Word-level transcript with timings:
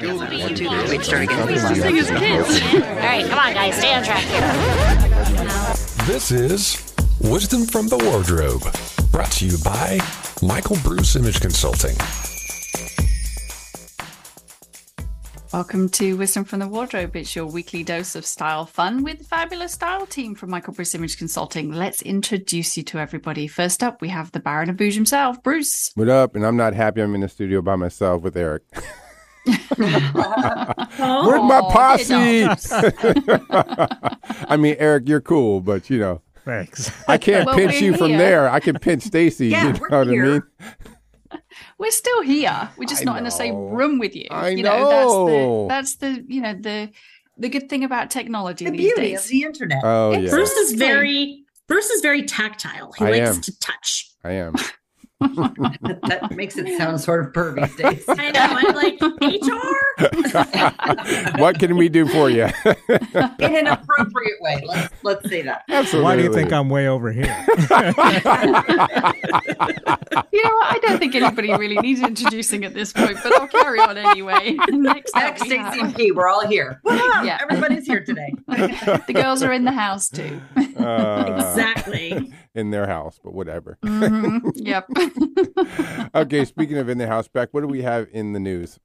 One, 0.00 0.54
two, 0.54 0.66
three. 0.66 0.96
Wait, 0.96 1.02
start 1.02 1.24
again. 1.24 1.46
Sing 1.76 1.98
as 1.98 2.08
kids. 2.08 2.74
All 2.74 2.96
right, 2.96 3.26
come 3.28 3.38
on, 3.38 3.52
guys, 3.52 3.76
stay 3.76 3.92
on 3.92 4.02
track 4.02 4.24
here. 4.24 6.06
This 6.06 6.30
is 6.30 6.94
Wisdom 7.20 7.66
from 7.66 7.86
the 7.88 7.98
Wardrobe, 7.98 8.62
brought 9.12 9.30
to 9.32 9.46
you 9.46 9.58
by 9.62 10.00
Michael 10.40 10.78
Bruce 10.82 11.16
Image 11.16 11.40
Consulting. 11.42 11.94
Welcome 15.52 15.90
to 15.90 16.16
Wisdom 16.16 16.44
from 16.44 16.60
the 16.60 16.68
Wardrobe. 16.68 17.14
It's 17.14 17.36
your 17.36 17.44
weekly 17.44 17.84
dose 17.84 18.14
of 18.14 18.24
style 18.24 18.64
fun 18.64 19.02
with 19.02 19.18
the 19.18 19.24
fabulous 19.24 19.72
style 19.72 20.06
team 20.06 20.34
from 20.34 20.48
Michael 20.48 20.72
Bruce 20.72 20.94
Image 20.94 21.18
Consulting. 21.18 21.72
Let's 21.72 22.00
introduce 22.00 22.74
you 22.74 22.84
to 22.84 22.98
everybody. 22.98 23.46
First 23.48 23.82
up, 23.82 24.00
we 24.00 24.08
have 24.08 24.32
the 24.32 24.40
Baron 24.40 24.70
of 24.70 24.78
Bouge 24.78 24.94
himself, 24.94 25.42
Bruce. 25.42 25.90
What 25.94 26.08
up? 26.08 26.34
And 26.34 26.46
I'm 26.46 26.56
not 26.56 26.72
happy 26.72 27.02
I'm 27.02 27.14
in 27.14 27.20
the 27.20 27.28
studio 27.28 27.60
by 27.60 27.76
myself 27.76 28.22
with 28.22 28.34
Eric. 28.34 28.62
Where's 29.76 30.14
my 30.98 31.60
Oh, 31.62 31.70
posse? 31.70 32.44
I 34.48 34.56
mean, 34.56 34.76
Eric, 34.78 35.08
you're 35.08 35.20
cool, 35.20 35.60
but 35.60 35.90
you 35.90 35.98
know, 35.98 36.22
Thanks. 36.44 36.90
I 37.08 37.18
can't 37.18 37.46
Well, 37.46 37.56
pinch 37.56 37.72
we're 37.74 37.80
you 37.80 37.96
from 37.96 38.12
there. 38.12 38.48
I 38.48 38.60
can 38.60 38.78
pinch 38.78 39.02
Stacy. 39.04 39.48
Yeah, 39.48 39.66
you 39.66 39.72
know 39.74 39.78
we're 39.80 39.88
what 39.98 40.08
I 40.08 40.10
mean? 40.10 40.42
We're 41.78 41.90
still 41.90 42.22
here. 42.22 42.70
We're 42.76 42.84
just 42.86 43.02
I 43.02 43.04
not 43.04 43.18
in 43.18 43.24
the 43.24 43.30
same 43.30 43.54
room 43.54 43.98
with 43.98 44.14
you. 44.16 44.26
I 44.30 44.50
you 44.50 44.62
know. 44.62 45.66
that's 45.68 45.96
the 45.96 45.96
that's 45.96 45.96
the 46.18 46.24
you 46.28 46.40
know 46.42 46.54
the 46.54 46.90
the 47.38 47.48
good 47.48 47.68
thing 47.70 47.84
about 47.84 48.10
technology 48.10 48.64
The 48.66 48.72
these 48.72 48.80
beauty 48.80 49.00
days. 49.10 49.24
of 49.24 49.30
the 49.30 49.42
internet. 49.44 49.80
Oh 49.84 50.12
yeah, 50.12 50.28
Bruce 50.30 50.50
is 50.52 50.72
very 50.72 51.44
Bruce 51.68 51.88
is 51.90 52.00
very 52.02 52.24
tactile. 52.24 52.92
He 52.92 53.04
I 53.04 53.10
likes 53.10 53.36
am. 53.36 53.40
to 53.42 53.58
touch. 53.60 54.10
I 54.24 54.32
am. 54.32 54.54
that 56.08 56.32
makes 56.34 56.56
it 56.56 56.78
sound 56.78 56.98
sort 57.00 57.26
of 57.26 57.32
pervy, 57.32 57.68
Stace. 57.74 58.04
I 58.08 58.30
know. 58.30 58.40
I'm 58.40 58.74
like 58.74 58.98
HR. 59.20 61.38
what 61.40 61.58
can 61.58 61.76
we 61.76 61.88
do 61.90 62.06
for 62.08 62.30
you? 62.30 62.44
In 63.38 63.54
an 63.56 63.66
appropriate 63.66 64.40
way. 64.40 64.62
Let's 64.66 64.94
let's 65.02 65.28
say 65.28 65.42
that. 65.42 65.64
Absolutely. 65.68 66.04
Why 66.04 66.16
do 66.16 66.22
you 66.22 66.32
think 66.32 66.52
I'm 66.52 66.70
way 66.70 66.88
over 66.88 67.12
here? 67.12 67.26
You 70.32 70.42
know 70.44 70.50
what? 70.54 70.74
I 70.74 70.78
don't 70.82 70.98
think 70.98 71.14
anybody 71.14 71.52
really 71.54 71.76
needs 71.78 72.00
introducing 72.00 72.64
at 72.64 72.74
this 72.74 72.92
point, 72.92 73.16
but 73.22 73.38
I'll 73.40 73.48
carry 73.48 73.78
on 73.80 73.96
anyway. 73.98 74.56
Next 74.70 75.14
Next, 75.14 75.42
we 75.42 75.48
Stacy 75.48 75.62
have- 75.62 75.78
and 75.78 75.94
P, 75.94 76.12
we're 76.12 76.28
all 76.28 76.46
here. 76.46 76.80
Wow, 76.84 77.22
Yeah. 77.24 77.38
everybody's 77.42 77.86
here 77.86 78.02
today. 78.04 78.34
the 78.48 79.12
girls 79.14 79.42
are 79.42 79.52
in 79.52 79.64
the 79.64 79.72
house 79.72 80.08
too. 80.08 80.40
Uh, 80.78 81.24
exactly. 81.36 82.32
In 82.54 82.70
their 82.70 82.86
house, 82.86 83.20
but 83.22 83.32
whatever. 83.32 83.78
Mhm. 83.84 84.40
Yep. 84.54 86.10
okay, 86.14 86.44
speaking 86.44 86.78
of 86.78 86.88
in 86.88 86.98
the 86.98 87.06
house, 87.06 87.28
Bec, 87.28 87.50
what 87.52 87.60
do 87.60 87.68
we 87.68 87.82
have 87.82 88.08
in 88.12 88.32
the 88.32 88.40
news? 88.40 88.78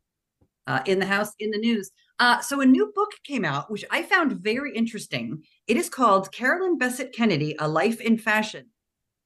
uh, 0.67 0.81
in 0.85 0.99
the 0.99 1.05
house 1.05 1.31
in 1.39 1.51
the 1.51 1.57
news. 1.59 1.91
Uh, 2.19 2.39
so 2.41 2.59
a 2.61 2.65
new 2.65 2.91
book 2.95 3.11
came 3.23 3.45
out, 3.45 3.69
which 3.69 3.85
I 3.91 4.01
found 4.01 4.31
very 4.33 4.73
interesting. 4.75 5.43
It 5.67 5.77
is 5.77 5.89
called 5.89 6.31
Carolyn 6.31 6.77
Bessette 6.79 7.13
Kennedy: 7.13 7.55
A 7.59 7.67
Life 7.67 7.99
in 8.01 8.17
Fashion. 8.17 8.67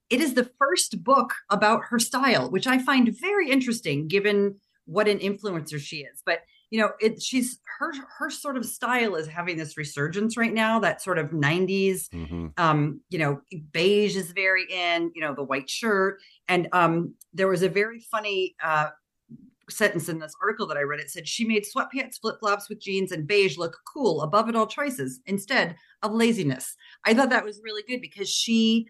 It 0.10 0.22
is 0.22 0.34
the 0.34 0.50
first 0.58 1.04
book 1.04 1.34
about 1.50 1.86
her 1.90 2.00
style, 2.00 2.50
which 2.50 2.67
I 2.67 2.80
find 2.80 3.16
very 3.22 3.50
interesting, 3.50 4.08
given 4.08 4.60
what 4.86 5.08
an 5.08 5.20
influencer 5.20 5.80
she 5.80 5.98
is. 5.98 6.22
But 6.26 6.40
you 6.70 6.80
know, 6.80 6.92
it 7.00 7.22
she's 7.22 7.59
her 7.80 7.92
her 8.17 8.30
sort 8.30 8.58
of 8.58 8.66
style 8.66 9.16
is 9.16 9.28
having 9.28 9.58
this 9.58 9.78
resurgence 9.78 10.38
right 10.38 10.53
now. 10.53 10.80
That 10.80 11.02
sort 11.02 11.17
of 11.17 11.31
'90s 11.31 12.09
hmm 12.11 12.48
um 12.58 13.02
you 13.09 13.20
know 13.20 13.42
beige 13.72 14.16
is 14.16 14.31
very 14.31 14.66
in 14.70 15.11
you 15.16 15.22
know 15.22 15.34
the 15.34 15.44
white 15.44 15.70
shirt. 15.70 16.20
And 16.48 16.67
um 16.73 17.16
there 17.34 17.48
was 17.48 17.64
a 17.64 17.70
very 17.70 18.00
funny 18.00 18.56
uh 18.64 18.89
sentence 19.70 20.09
in 20.09 20.20
this 20.20 20.34
article 20.42 20.67
that 20.67 20.78
i 20.78 20.81
read. 20.81 21.00
It 21.00 21.09
said 21.09 21.28
she 21.28 21.45
made 21.45 21.64
sweatpants 21.64 22.20
flip-flops 22.20 22.70
with 22.70 22.81
jeans 22.81 23.11
and 23.11 23.28
beige 23.28 23.58
look 23.58 23.78
cool 23.92 24.22
above 24.22 24.50
it 24.50 24.56
all 24.56 24.67
choices 24.67 25.20
instead 25.26 25.76
of 26.02 26.11
laziness. 26.14 26.76
I 27.06 27.14
thought 27.14 27.30
that 27.30 27.45
was 27.45 27.61
really 27.64 27.83
good 27.88 28.02
because 28.02 28.30
she 28.30 28.88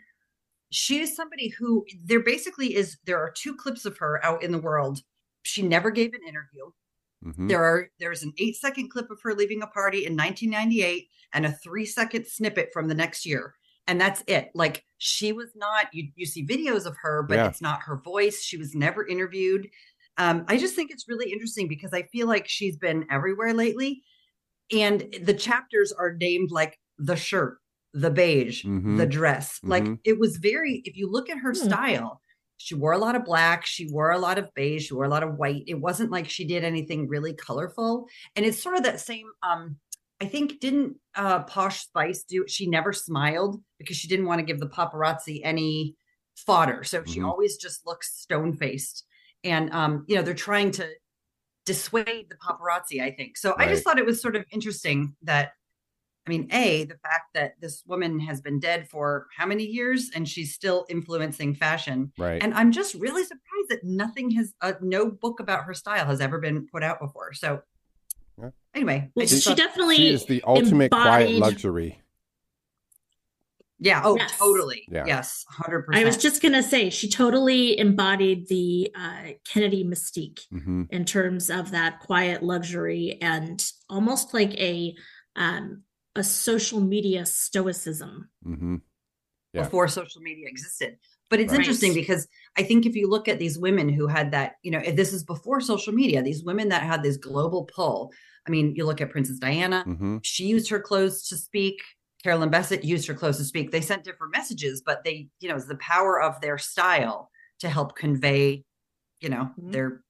she 0.72 1.00
is 1.00 1.16
somebody 1.16 1.50
who 1.50 1.86
there 2.04 2.20
basically 2.22 2.76
is 2.76 2.98
there 3.06 3.20
are 3.20 3.32
two 3.32 3.56
clips 3.56 3.86
of 3.86 3.98
her 3.98 4.24
out 4.24 4.44
in 4.44 4.52
the 4.52 4.60
world. 4.60 5.02
She 5.44 5.62
never 5.62 5.92
gave 5.92 6.14
an 6.14 6.22
interview 6.28 6.72
hmm 7.24 7.50
there 7.50 7.64
are 7.64 7.90
there's 8.00 8.24
an 8.24 8.34
eight 8.38 8.56
second 8.56 8.90
clip 8.90 9.10
of 9.10 9.20
her 9.24 9.34
leaving 9.34 9.62
a 9.62 9.68
party 9.68 10.06
in 10.06 10.16
1998 10.16 11.10
and 11.34 11.46
a 11.46 11.52
three 11.52 11.86
second 11.86 12.26
snippet 12.26 12.70
from 12.74 12.88
the 12.88 12.96
next 12.96 13.26
year 13.26 13.56
and 13.88 14.00
that's 14.00 14.24
it 14.28 14.50
like 14.54 14.86
she 14.98 15.32
was 15.32 15.52
not 15.56 15.88
you, 15.94 16.12
you 16.16 16.26
see 16.26 16.46
videos 16.46 16.86
of 16.86 16.96
her 17.02 17.24
but 17.24 17.38
Yeah. 17.38 17.46
it's 17.46 17.62
not 17.62 17.82
her 17.84 17.98
voice 17.98 18.42
she 18.44 18.58
was 18.58 18.76
never 18.76 19.06
interviewed 19.08 19.70
um, 20.18 20.46
i 20.48 20.58
just 20.58 20.76
think 20.76 20.92
it's 20.92 21.08
really 21.08 21.32
interesting 21.32 21.68
because 21.68 21.94
i 21.94 22.04
feel 22.04 22.28
like 22.28 22.48
she's 22.48 22.78
been 22.78 23.06
everywhere 23.10 23.54
lately 23.54 24.04
and 24.72 25.02
the 25.24 25.34
chapters 25.34 25.92
are 25.92 26.14
named 26.14 26.52
like 26.52 26.80
the 26.98 27.16
shirt 27.16 27.60
the 27.94 28.12
beige 28.12 28.66
Mhm. 28.66 28.98
the 28.98 29.06
dress 29.06 29.60
like 29.66 29.92
Mhm. 29.92 30.00
it 30.04 30.20
was 30.20 30.38
very 30.38 30.82
if 30.86 30.96
you 30.96 31.10
look 31.10 31.30
at 31.30 31.38
her 31.40 31.54
Hmm. 31.54 31.56
style 31.56 32.22
she 32.60 32.76
wore 32.76 32.92
a 32.94 32.98
lot 33.00 33.16
of 33.16 33.26
black 33.26 33.66
she 33.66 33.90
wore 33.92 34.12
a 34.12 34.20
lot 34.20 34.38
of 34.38 34.54
beige 34.54 34.88
she 34.88 34.94
wore 34.94 35.06
a 35.06 35.10
lot 35.10 35.24
of 35.24 35.36
white. 35.38 35.64
It 35.68 35.76
wasn't 35.82 36.12
like 36.12 36.30
she 36.30 36.46
did 36.46 36.64
anything 36.64 37.08
really 37.08 37.34
colorful. 37.34 38.08
And 38.36 38.46
it's 38.46 38.62
sort 38.62 38.76
of 38.78 38.84
that 38.84 39.00
same 39.00 39.28
um 39.44 39.78
i 40.22 40.26
think 40.26 40.60
didn't 40.60 40.98
uh 41.16 41.44
posh 41.46 41.84
spice 41.84 42.24
do 42.24 42.46
she 42.48 42.68
never 42.68 42.92
smiled 42.94 43.62
because 43.80 43.98
she 43.98 44.08
didn't 44.10 44.26
want 44.28 44.40
to 44.40 44.46
give 44.46 44.60
the 44.60 44.68
paparazzi 44.70 45.42
any 45.44 45.96
fodder. 46.36 46.84
So 46.84 47.04
she 47.06 47.22
Mhm. 47.22 47.26
always 47.30 47.58
just 47.58 47.86
looks 47.86 48.14
stone 48.16 48.54
faced 48.56 49.06
and 49.44 49.72
um 49.74 50.06
you 50.08 50.16
know 50.16 50.22
they're 50.22 50.34
trying 50.50 50.72
to 50.72 50.88
dissuade 51.66 52.30
the 52.30 52.38
paparazzi 52.38 53.02
i 53.02 53.12
think. 53.12 53.38
So 53.38 53.56
i 53.60 53.68
just 53.68 53.84
thought 53.84 54.00
it 54.00 54.06
was 54.06 54.22
sort 54.22 54.36
of 54.36 54.44
interesting 54.52 55.16
that 55.24 55.54
I 56.30 56.32
mean, 56.32 56.48
A, 56.52 56.84
the 56.84 56.98
fact 56.98 57.34
that 57.34 57.56
this 57.60 57.82
woman 57.88 58.20
has 58.20 58.40
been 58.40 58.60
dead 58.60 58.88
for 58.88 59.26
how 59.36 59.48
many 59.48 59.64
years 59.66 60.12
and 60.14 60.30
she's 60.30 60.54
still 60.54 60.86
influencing 60.88 61.56
fashion. 61.56 62.12
Right. 62.20 62.40
And 62.44 62.54
I'm 62.54 62.72
just 62.72 62.94
really 62.94 63.24
surprised 63.24 63.70
that 63.70 63.84
nothing 63.84 64.30
has, 64.32 64.54
uh, 64.62 64.74
no 64.80 65.10
book 65.10 65.40
about 65.40 65.64
her 65.64 65.74
style 65.74 66.06
has 66.06 66.22
ever 66.22 66.38
been 66.38 66.68
put 66.68 66.84
out 66.84 67.00
before. 67.00 67.34
So, 67.34 67.64
Yeah. 68.40 68.52
anyway, 68.76 69.10
Well, 69.16 69.26
she 69.26 69.40
thought- 69.40 69.58
definitely 69.58 69.96
she 69.96 70.14
is 70.14 70.26
the 70.28 70.44
ultimate 70.46 70.92
quiet 70.92 71.32
luxury. 71.32 72.00
yeah, 73.80 74.02
oh, 74.04 74.16
Yes. 74.16 74.38
totally. 74.38 74.86
Yeah. 74.92 75.06
Yes, 75.08 75.46
100%. 75.50 75.98
I 75.98 76.04
was 76.06 76.16
just 76.18 76.44
gonna 76.44 76.62
say 76.62 76.92
she 76.92 77.10
totally 77.10 77.80
embodied 77.80 78.50
the 78.50 78.92
uh, 78.94 79.30
Kennedy 79.52 79.84
mystique 79.84 80.42
hmm 80.52 80.84
in 80.92 81.06
terms 81.06 81.50
of 81.50 81.72
that 81.72 82.02
quiet 82.02 82.44
luxury 82.44 83.18
and 83.20 83.66
almost 83.90 84.32
like 84.36 84.52
a 84.60 84.94
um, 85.36 85.84
a 86.16 86.24
social 86.24 86.80
media 86.82 87.26
stoicism. 87.26 88.30
hmm 88.44 88.78
yeah. 89.54 89.64
before 89.64 89.88
social 89.88 90.22
media 90.22 90.48
existed. 90.48 90.98
But 91.30 91.40
it's 91.40 91.52
Right. 91.52 91.60
interesting 91.60 91.94
because 91.94 92.28
I 92.58 92.64
think 92.64 92.86
if 92.86 92.96
you 92.96 93.08
look 93.10 93.28
at 93.28 93.40
these 93.40 93.58
women 93.58 93.90
who 93.90 94.08
had 94.08 94.32
that, 94.32 94.54
you 94.64 94.72
know, 94.72 94.80
if 94.80 94.96
this 94.96 95.12
is 95.14 95.24
before 95.24 95.62
social 95.62 95.94
media, 95.94 96.22
these 96.22 96.44
women 96.44 96.70
that 96.70 96.84
had 96.84 97.04
this 97.04 97.18
global 97.18 97.66
pull. 97.66 98.12
I 98.48 98.52
mean, 98.52 98.74
you 98.76 98.86
look 98.86 99.02
at 99.02 99.10
Princess 99.12 99.38
Diana, 99.40 99.84
hmm 99.86 100.18
she 100.22 100.46
used 100.46 100.70
her 100.70 100.80
clothes 100.80 101.28
to 101.30 101.38
speak. 101.38 101.82
Carolyn 102.24 102.52
Bessette 102.52 102.84
used 102.84 103.08
her 103.08 103.14
clothes 103.14 103.38
to 103.38 103.44
speak. 103.44 103.72
They 103.72 103.82
sent 103.82 104.04
different 104.04 104.34
messages, 104.34 104.82
but 104.86 105.04
they, 105.04 105.30
you 105.40 105.48
know, 105.50 105.56
it's 105.56 105.66
the 105.66 105.78
power 105.78 106.22
of 106.22 106.40
their 106.42 106.58
style 106.58 107.30
to 107.60 107.70
help 107.70 107.96
convey, 107.96 108.66
you 109.22 109.30
know, 109.30 109.50
Mhm. 109.60 109.72
their, 109.72 110.04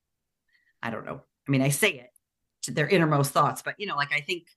I 0.82 0.90
don't 0.90 1.06
know. 1.06 1.22
I 1.48 1.52
mean, 1.52 1.62
I 1.62 1.70
say 1.70 1.92
it 1.92 2.10
to 2.64 2.72
their 2.72 2.88
innermost 2.90 3.32
thoughts, 3.32 3.62
but 3.62 3.76
you 3.78 3.88
know, 3.88 3.96
like 3.96 4.12
I 4.12 4.22
think 4.22 4.48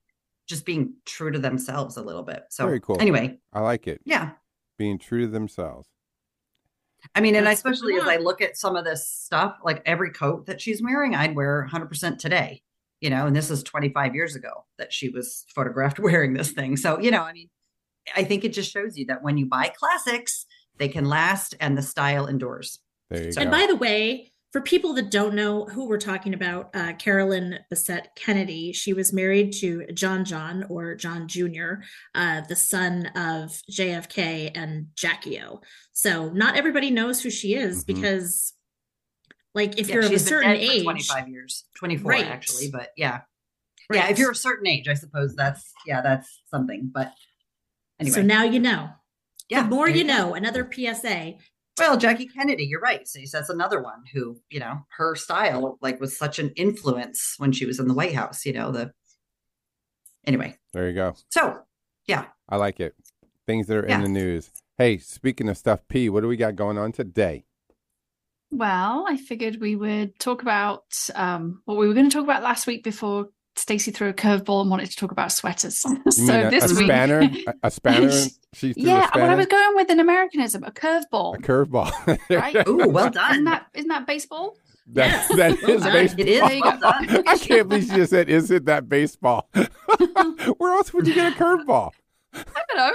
just 0.47 0.65
being 0.65 0.93
true 1.05 1.31
to 1.31 1.39
themselves 1.39 1.97
a 1.97 2.01
little 2.01 2.23
bit. 2.23 2.43
So 2.49 2.65
Very 2.65 2.79
cool. 2.79 2.97
anyway, 2.99 3.37
I 3.53 3.61
like 3.61 3.87
it. 3.87 4.01
yeah. 4.05 4.31
Being 4.77 4.97
true 4.99 5.21
to 5.21 5.27
themselves. 5.31 5.87
I 7.15 7.21
mean, 7.21 7.35
and 7.35 7.45
That's 7.45 7.63
what 7.63 7.73
especially 7.73 7.95
as 7.99 8.07
I 8.07 8.17
look 8.17 8.41
at 8.41 8.57
some 8.57 8.75
of 8.75 8.85
this 8.85 9.07
stuff, 9.07 9.57
like 9.63 9.81
every 9.85 10.11
coat 10.11 10.45
that 10.47 10.61
she's 10.61 10.81
wearing, 10.81 11.15
I'd 11.15 11.35
wear 11.35 11.67
100% 11.71 12.17
today, 12.17 12.61
you 13.01 13.09
know, 13.09 13.27
and 13.27 13.35
this 13.35 13.49
is 13.51 13.61
25 13.63 14.15
years 14.15 14.35
ago 14.35 14.65
that 14.77 14.93
she 14.93 15.09
was 15.09 15.45
photographed 15.53 15.99
wearing 16.01 16.33
this 16.33 16.51
thing. 16.51 16.77
So, 16.77 16.99
you 16.99 17.11
know, 17.11 17.21
I 17.23 17.33
mean, 17.33 17.49
I 18.15 18.23
think 18.23 18.43
it 18.43 18.53
just 18.53 18.71
shows 18.71 18.97
you 18.97 19.05
that 19.07 19.21
when 19.23 19.37
you 19.37 19.45
buy 19.45 19.71
classics, 19.77 20.45
they 20.77 20.87
can 20.87 21.05
last 21.05 21.55
and 21.59 21.77
the 21.77 21.81
style 21.81 22.25
endures. 22.25 22.79
There 23.09 23.23
you 23.25 23.31
So- 23.31 23.41
go. 23.41 23.41
And 23.43 23.51
by 23.51 23.67
the 23.67 23.75
way, 23.75 24.31
for 24.53 24.61
people 24.61 24.93
that 24.93 25.09
don't 25.09 25.33
know 25.33 25.65
who 25.65 25.87
we're 25.87 25.97
talking 25.97 26.35
about, 26.35 26.69
uh, 26.75 26.93
Carolyn 26.93 27.57
Bessette 27.73 28.15
Kennedy, 28.15 28.71
she 28.71 28.93
was 28.93 29.11
married 29.11 29.51
to 29.53 29.87
John 29.93 30.23
John 30.23 30.63
or 30.69 30.93
John 30.93 31.27
Jr., 31.27 31.81
uh, 32.13 32.41
the 32.47 32.55
son 32.55 33.07
of 33.15 33.59
JFK 33.71 34.51
and 34.53 34.89
Jackie 34.95 35.41
O. 35.41 35.61
So 35.93 36.29
not 36.29 36.55
everybody 36.55 36.91
knows 36.91 37.19
who 37.23 37.31
she 37.31 37.55
is 37.55 37.83
Mhm. 37.83 37.87
because, 37.87 38.53
like, 39.55 39.79
if 39.79 39.89
Yeah, 39.89 39.95
you're 39.95 40.05
of 40.05 40.11
a 40.11 40.19
certain 40.19 40.51
age, 40.51 40.83
25 40.83 41.27
years, 41.29 41.65
24 41.75 42.11
Right. 42.11 42.25
actually, 42.27 42.69
but 42.69 42.91
yeah. 42.95 43.21
Yeah, 43.91 44.09
if 44.09 44.19
you're 44.19 44.31
a 44.31 44.35
certain 44.35 44.67
age, 44.67 44.87
I 44.87 44.93
suppose 44.93 45.35
that's, 45.35 45.73
yeah, 45.87 46.01
that's 46.01 46.41
something. 46.51 46.91
But 46.93 47.11
anyway, 47.99 48.15
so 48.15 48.21
now 48.21 48.43
you 48.43 48.59
know. 48.59 48.91
yeah, 49.49 49.63
the 49.63 49.69
more 49.69 49.89
you 49.89 50.03
know. 50.03 50.35
Another 50.35 50.63
PSA: 50.63 51.37
Well, 51.79 51.97
Jackie 51.97 52.27
Kennedy, 52.27 52.65
you're 52.65 52.79
right. 52.79 53.07
So 53.07 53.19
that's 53.31 53.49
another 53.49 53.81
one 53.81 54.03
who, 54.13 54.39
you 54.49 54.59
know, 54.59 54.81
her 54.97 55.15
style 55.15 55.79
like 55.81 55.99
was 55.99 56.17
such 56.17 56.37
an 56.37 56.51
influence 56.55 57.35
when 57.37 57.51
she 57.51 57.65
was 57.65 57.79
in 57.79 57.87
the 57.87 57.95
White 57.95 58.13
House, 58.13 58.45
you 58.45 58.53
know, 58.53 58.71
the 58.71 58.91
anyway. 60.25 60.55
There 60.73 60.87
you 60.87 60.93
go. 60.93 61.15
So 61.29 61.59
yeah. 62.07 62.25
I 62.47 62.57
like 62.57 62.79
it. 62.79 62.95
Things 63.47 63.67
that 63.67 63.77
are 63.77 63.87
Yeah. 63.87 63.95
in 63.95 64.03
the 64.03 64.09
news. 64.09 64.51
Hey, 64.77 64.97
speaking 64.97 65.49
of 65.49 65.57
stuff, 65.57 65.81
P, 65.87 66.09
what 66.09 66.21
do 66.21 66.27
we 66.27 66.37
got 66.37 66.55
going 66.55 66.77
on 66.77 66.91
today? 66.91 67.45
Well, 68.51 69.05
I 69.07 69.17
figured 69.17 69.59
we 69.59 69.75
would 69.75 70.19
talk 70.19 70.43
about 70.43 70.83
um, 71.15 71.61
what 71.65 71.77
we 71.77 71.87
were 71.87 71.93
going 71.95 72.09
to 72.09 72.13
talk 72.13 72.23
about 72.23 72.43
last 72.43 72.67
week 72.67 72.83
before 72.83 73.29
Stacy 73.55 73.91
threw 73.91 74.09
a 74.09 74.13
curveball 74.13 74.61
and 74.61 74.69
wanted 74.71 74.89
to 74.89 74.95
talk 74.97 75.11
about 75.11 75.31
sweaters. 75.31 75.83
You 75.85 76.11
so 76.11 76.21
mean 76.23 76.47
a, 76.47 76.49
this 76.49 76.71
a 76.71 76.75
week, 76.75 76.85
spanner? 76.85 77.19
A, 77.21 77.53
a 77.63 77.71
spanner? 77.71 78.11
She 78.55 78.71
threw 78.73 78.83
yeah, 78.83 78.99
well, 78.99 79.07
spanner? 79.07 79.31
I 79.31 79.35
was 79.35 79.45
going 79.47 79.75
with 79.75 79.89
an 79.89 79.99
Americanism, 79.99 80.63
a 80.63 80.69
curveball. 80.71 81.35
a 81.35 81.39
curveball. 81.39 82.19
Right? 82.29 82.67
Ooh, 82.67 82.87
well 82.87 83.09
done. 83.09 83.31
Isn't 83.31 83.43
that 83.45 83.65
isn't 83.73 83.87
that 83.89 84.05
baseball? 84.05 84.57
that, 84.93 85.07
Yes. 85.07 85.27
that 85.35 85.57
Well 85.63 85.71
is 85.77 85.83
baseball. 85.83 86.19
It 86.21 86.27
is. 86.29 86.39
There 86.41 86.53
you 86.53 86.61
Well 86.61 86.71
go. 86.73 86.79
done. 86.79 87.23
I 87.27 87.37
can't 87.37 87.67
believe 87.67 87.85
she 87.85 87.95
just 87.95 88.11
said, 88.11 88.29
"Is 88.29 88.51
it 88.51 88.65
that 88.65 88.87
baseball?" 88.87 89.49
Where 90.57 90.73
else 90.75 90.93
would 90.93 91.07
you 91.07 91.15
get 91.15 91.33
a 91.33 91.35
curveball? 91.35 91.91
I 92.33 92.61
don't 92.67 92.77
know. 92.77 92.93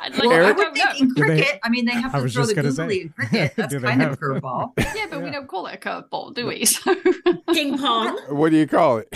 I'd 0.00 0.12
like, 0.14 0.22
Well, 0.24 0.46
I 0.46 0.52
would 0.52 0.74
think 0.74 0.76
know. 0.76 0.92
in 0.98 1.08
Do 1.08 1.14
they- 1.14 1.26
cricket, 1.26 1.60
I 1.62 1.68
mean, 1.68 1.84
they 1.84 1.92
have 1.92 2.14
I 2.14 2.18
to 2.18 2.24
was 2.24 2.34
throw 2.34 2.42
just 2.44 2.54
the 2.56 2.62
googly 2.62 2.72
say. 2.96 3.00
in 3.02 3.08
cricket. 3.10 3.52
That's 3.56 3.72
Do 3.72 3.80
they 3.80 3.88
kind 3.88 4.02
of 4.02 4.12
a 4.12 4.16
curveball. 4.16 4.72
Yeah, 4.96 5.06
but 5.10 5.22
we 5.22 5.30
don't 5.30 5.46
call 5.46 5.66
it 5.66 5.74
a 5.74 5.78
curveball, 5.78 6.34
do 6.34 6.46
we? 6.46 6.64
So 6.64 6.94
Ping 7.52 7.78
pong. 7.78 8.16
What 8.28 8.50
do 8.50 8.56
you 8.56 8.66
call 8.66 8.98
it? 8.98 9.08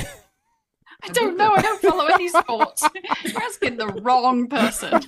I 1.04 1.08
don't 1.08 1.36
know. 1.36 1.52
I 1.54 1.62
don't 1.62 1.82
follow 1.82 2.06
any 2.06 2.28
sports. 2.28 2.88
You're 3.24 3.42
asking 3.42 3.76
the 3.76 3.88
wrong 3.88 4.46
person. 4.48 5.00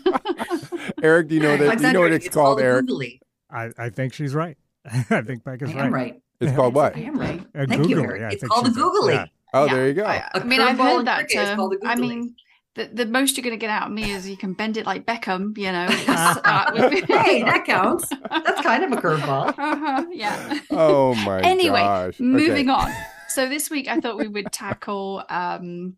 Eric, 1.03 1.29
do 1.29 1.35
you 1.37 1.41
know 1.41 1.57
that? 1.57 1.79
Do 1.79 1.87
you 1.87 1.93
know 1.93 2.01
what 2.01 2.13
it's, 2.13 2.29
called, 2.29 2.61
a 2.61 2.65
Eric? 2.65 2.87
googly. 2.87 3.21
I, 3.51 3.71
I 3.79 3.91
think 3.91 4.13
she's 4.13 4.35
right. 4.35 4.57
I 4.85 5.23
think 5.23 5.45
Bec 5.45 5.63
I 5.63 5.67
is 5.67 5.71
am 5.71 5.77
right. 5.77 5.93
right. 5.93 6.21
It's 6.41 6.53
called 6.57 6.75
what? 6.75 6.97
I 6.97 7.01
am 7.01 7.17
right. 7.19 7.41
Uh, 7.55 7.65
Thank 7.69 7.89
you, 7.89 8.01
Eric. 8.03 8.21
yeah, 8.21 8.31
It's 8.33 8.43
called 8.43 8.67
a 8.67 8.71
she's 8.71 8.77
right. 8.77 8.83
googly. 8.93 9.33
Oh, 9.55 9.67
Yeah, 9.67 9.75
there 9.75 9.87
you 9.89 9.95
go. 9.95 10.05
I, 10.05 10.29
I 10.35 10.39
A 10.41 10.45
mean, 10.45 10.61
I've 10.61 10.77
curveball 10.77 10.81
in 10.81 10.97
heard 10.97 11.07
that. 11.07 11.17
cricket 11.29 11.49
is 11.49 11.55
called 11.55 11.75
a 11.75 11.87
I 11.87 11.95
googly. 11.95 12.09
mean, 12.09 12.35
the, 12.75 12.91
the 12.93 13.07
most 13.07 13.37
you're 13.37 13.43
going 13.45 13.55
to 13.59 13.61
get 13.61 13.71
out 13.71 13.87
of 13.87 13.93
me 13.93 14.11
is 14.13 14.29
you 14.29 14.37
can 14.37 14.53
bend 14.53 14.77
it 14.77 14.85
like 14.87 15.07
Beckham, 15.07 15.57
you 15.57 15.71
know. 15.71 15.87
It's, 15.91 16.09
uh, 16.09 16.89
Hey, 17.23 17.43
that 17.43 17.65
counts. 17.67 18.09
That's 18.31 18.61
kind 18.63 18.83
of 18.85 18.93
a 18.93 18.97
curveball. 19.01 19.55
Uh-huh, 19.59 20.05
yeah. 20.11 20.59
oh 20.71 21.15
my 21.17 21.41
anyway, 21.55 21.81
gosh. 21.81 22.15
Okay. 22.15 22.25
moving 22.25 22.71
on. 22.71 22.93
So 23.29 23.49
this 23.49 23.71
week 23.71 23.89
I 23.89 24.01
thought 24.01 24.17
we 24.19 24.29
would 24.29 24.51
tackle 24.53 25.25
um, 25.29 25.97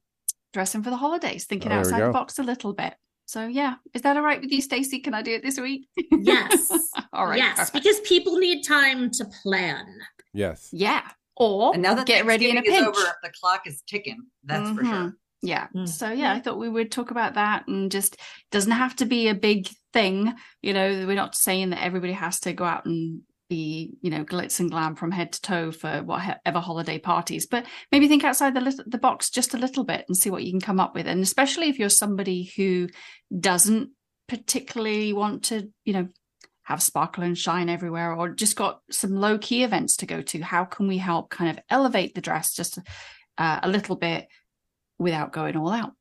dressing 0.52 0.82
for 0.82 0.90
the 0.90 0.96
holidays, 0.96 1.44
thinking 1.44 1.72
Oh, 1.72 1.76
outside 1.80 2.02
the 2.02 2.10
box 2.10 2.38
a 2.38 2.42
little 2.42 2.72
bit. 2.72 2.94
So 3.26 3.46
yeah, 3.46 3.74
is 3.92 4.02
that 4.02 4.16
all 4.16 4.22
right 4.22 4.40
with 4.40 4.52
you, 4.52 4.60
Stacy? 4.62 5.00
Can 5.00 5.12
I 5.14 5.20
do 5.22 5.32
it 5.34 5.42
this 5.42 5.58
week? 5.58 5.88
Yes. 6.12 6.70
all 7.12 7.26
right. 7.26 7.38
yes, 7.38 7.56
perfect. 7.58 7.72
because 7.84 8.00
people 8.00 8.36
need 8.36 8.62
time 8.62 9.10
to 9.12 9.24
plan. 9.42 9.84
Yes. 10.32 10.68
Yeah. 10.72 11.02
Or 11.36 11.72
And 11.74 11.82
now 11.82 11.94
that 11.94 12.06
get 12.06 12.24
ready 12.24 12.48
in 12.50 12.56
a 12.58 12.62
pinch. 12.62 12.76
is 12.76 12.86
over, 12.86 13.12
the 13.22 13.30
clock 13.40 13.62
is 13.66 13.82
ticking. 13.86 14.18
That's 14.44 14.70
for 14.70 14.82
Mhm. 14.82 14.90
sure. 14.90 15.12
Yeah. 15.42 15.68
Mm. 15.74 15.88
So 15.88 16.10
yeah, 16.10 16.32
I 16.32 16.40
thought 16.40 16.58
we 16.58 16.68
would 16.68 16.90
talk 16.90 17.10
about 17.10 17.34
that 17.34 17.68
and 17.68 17.90
just 17.90 18.16
doesn't 18.50 18.72
have 18.72 18.96
to 18.96 19.06
be 19.06 19.28
a 19.28 19.34
big 19.34 19.68
thing. 19.92 20.34
You 20.62 20.72
know, 20.72 21.06
we're 21.06 21.14
not 21.14 21.34
saying 21.34 21.70
that 21.70 21.82
everybody 21.82 22.12
has 22.12 22.40
to 22.40 22.52
go 22.52 22.64
out 22.64 22.86
and 22.86 23.22
be, 23.48 23.96
you 24.02 24.10
know, 24.10 24.24
glitz 24.24 24.58
and 24.58 24.70
glam 24.70 24.96
from 24.96 25.10
head 25.10 25.32
to 25.32 25.40
toe 25.40 25.70
for 25.70 26.02
whatever 26.02 26.58
holiday 26.58 26.98
parties, 26.98 27.46
but 27.46 27.64
maybe 27.92 28.08
think 28.08 28.24
outside 28.24 28.54
the 28.54 28.60
lit- 28.60 28.90
the 28.90 28.98
box 28.98 29.30
just 29.30 29.54
a 29.54 29.58
little 29.58 29.84
bit 29.84 30.04
and 30.08 30.16
see 30.16 30.30
what 30.30 30.42
you 30.42 30.50
can 30.50 30.60
come 30.60 30.80
up 30.80 30.94
with. 30.94 31.06
And 31.06 31.22
especially 31.22 31.68
if 31.68 31.78
you're 31.78 31.88
somebody 31.88 32.50
who 32.56 32.88
doesn't 33.38 33.90
particularly 34.28 35.12
want 35.12 35.44
to, 35.44 35.68
you 35.84 35.92
know, 35.92 36.08
have 36.64 36.82
sparkle 36.82 37.22
and 37.22 37.38
shine 37.38 37.68
everywhere 37.68 38.12
or 38.12 38.30
just 38.30 38.56
got 38.56 38.80
some 38.90 39.14
low 39.14 39.38
key 39.38 39.62
events 39.62 39.98
to 39.98 40.06
go 40.06 40.20
to, 40.20 40.40
how 40.40 40.64
can 40.64 40.88
we 40.88 40.98
help 40.98 41.30
kind 41.30 41.48
of 41.48 41.62
elevate 41.70 42.14
the 42.16 42.20
dress 42.20 42.54
just 42.54 42.78
uh, 43.38 43.60
a 43.62 43.68
little 43.68 43.94
bit 43.94 44.26
without 44.98 45.32
going 45.32 45.56
all 45.56 45.70
out? 45.70 45.92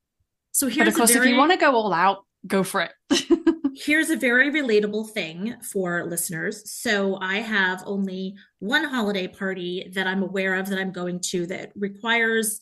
So 0.51 0.69
But 0.75 0.87
of 0.87 0.93
course, 0.95 1.11
very, 1.11 1.27
if 1.27 1.31
you 1.33 1.37
want 1.37 1.51
to 1.51 1.57
go 1.57 1.75
all 1.75 1.91
out, 1.93 2.25
go 2.47 2.63
for 2.63 2.81
it. 2.81 2.91
here's 3.75 4.09
a 4.09 4.15
very 4.15 4.49
relatable 4.51 5.09
thing 5.11 5.55
for 5.61 6.05
listeners. 6.05 6.71
So 6.71 7.17
I 7.21 7.37
have 7.39 7.83
only 7.85 8.35
one 8.59 8.85
holiday 8.85 9.27
party 9.27 9.91
that 9.93 10.07
I'm 10.07 10.23
aware 10.23 10.55
of 10.55 10.69
that 10.69 10.79
I'm 10.79 10.91
going 10.93 11.19
to 11.31 11.45
that 11.47 11.71
requires 11.75 12.59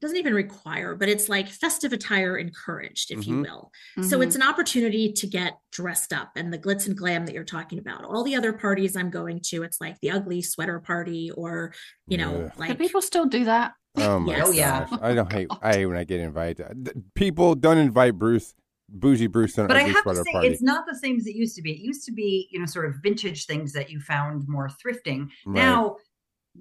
doesn't 0.00 0.16
even 0.16 0.34
require, 0.34 0.96
but 0.96 1.08
it's 1.08 1.28
like 1.28 1.48
festive 1.48 1.92
attire 1.92 2.36
encouraged, 2.36 3.12
if 3.12 3.24
you 3.24 3.36
Mhm. 3.36 3.42
will. 3.42 3.70
So 4.02 4.18
Mhm. 4.18 4.24
it's 4.24 4.34
an 4.34 4.42
opportunity 4.42 5.12
to 5.12 5.26
get 5.28 5.58
dressed 5.70 6.12
up 6.12 6.32
and 6.34 6.52
the 6.52 6.58
glitz 6.58 6.88
and 6.88 6.96
glam 6.98 7.24
that 7.26 7.32
you're 7.34 7.44
talking 7.44 7.78
about. 7.78 8.04
All 8.04 8.24
the 8.24 8.34
other 8.34 8.52
parties 8.52 8.96
I'm 8.96 9.10
going 9.10 9.40
to, 9.50 9.62
it's 9.62 9.80
like 9.80 10.00
the 10.00 10.10
ugly 10.10 10.42
sweater 10.42 10.80
party 10.80 11.30
or, 11.30 11.72
you 12.08 12.18
know, 12.18 12.46
Ugh. 12.46 12.52
do 12.52 12.60
like 12.60 12.78
people 12.78 13.00
still 13.00 13.26
do 13.26 13.44
that? 13.44 13.74
Oh 13.98 14.18
my 14.20 14.32
Yes. 14.36 14.46
Oh, 14.48 14.52
yeah. 14.52 14.86
gosh. 14.90 14.98
I 15.02 15.14
don't 15.14 15.30
hate. 15.32 15.48
I 15.60 15.74
hate 15.74 15.86
when 15.86 15.96
I 15.96 16.04
get 16.04 16.20
invited. 16.20 17.02
People 17.14 17.54
don't 17.54 17.78
invite 17.78 18.18
Bruce, 18.18 18.54
bougie 18.88 19.26
Bruce, 19.26 19.54
to 19.54 19.62
an 19.62 19.66
But 19.68 19.76
I 19.76 19.82
have 19.82 20.02
to 20.04 20.14
say, 20.16 20.32
party. 20.32 20.48
it's 20.48 20.62
not 20.62 20.84
the 20.90 20.96
same 20.96 21.16
as 21.18 21.26
it 21.26 21.34
used 21.36 21.56
to 21.56 21.62
be. 21.62 21.72
It 21.72 21.78
used 21.80 22.04
to 22.06 22.12
be, 22.12 22.48
you 22.50 22.58
know, 22.58 22.66
sort 22.66 22.86
of 22.86 22.96
vintage 23.02 23.44
things 23.46 23.72
that 23.74 23.90
you 23.90 24.00
found 24.00 24.48
more 24.48 24.68
thrifting. 24.68 25.28
Right. 25.46 25.56
Now 25.62 25.96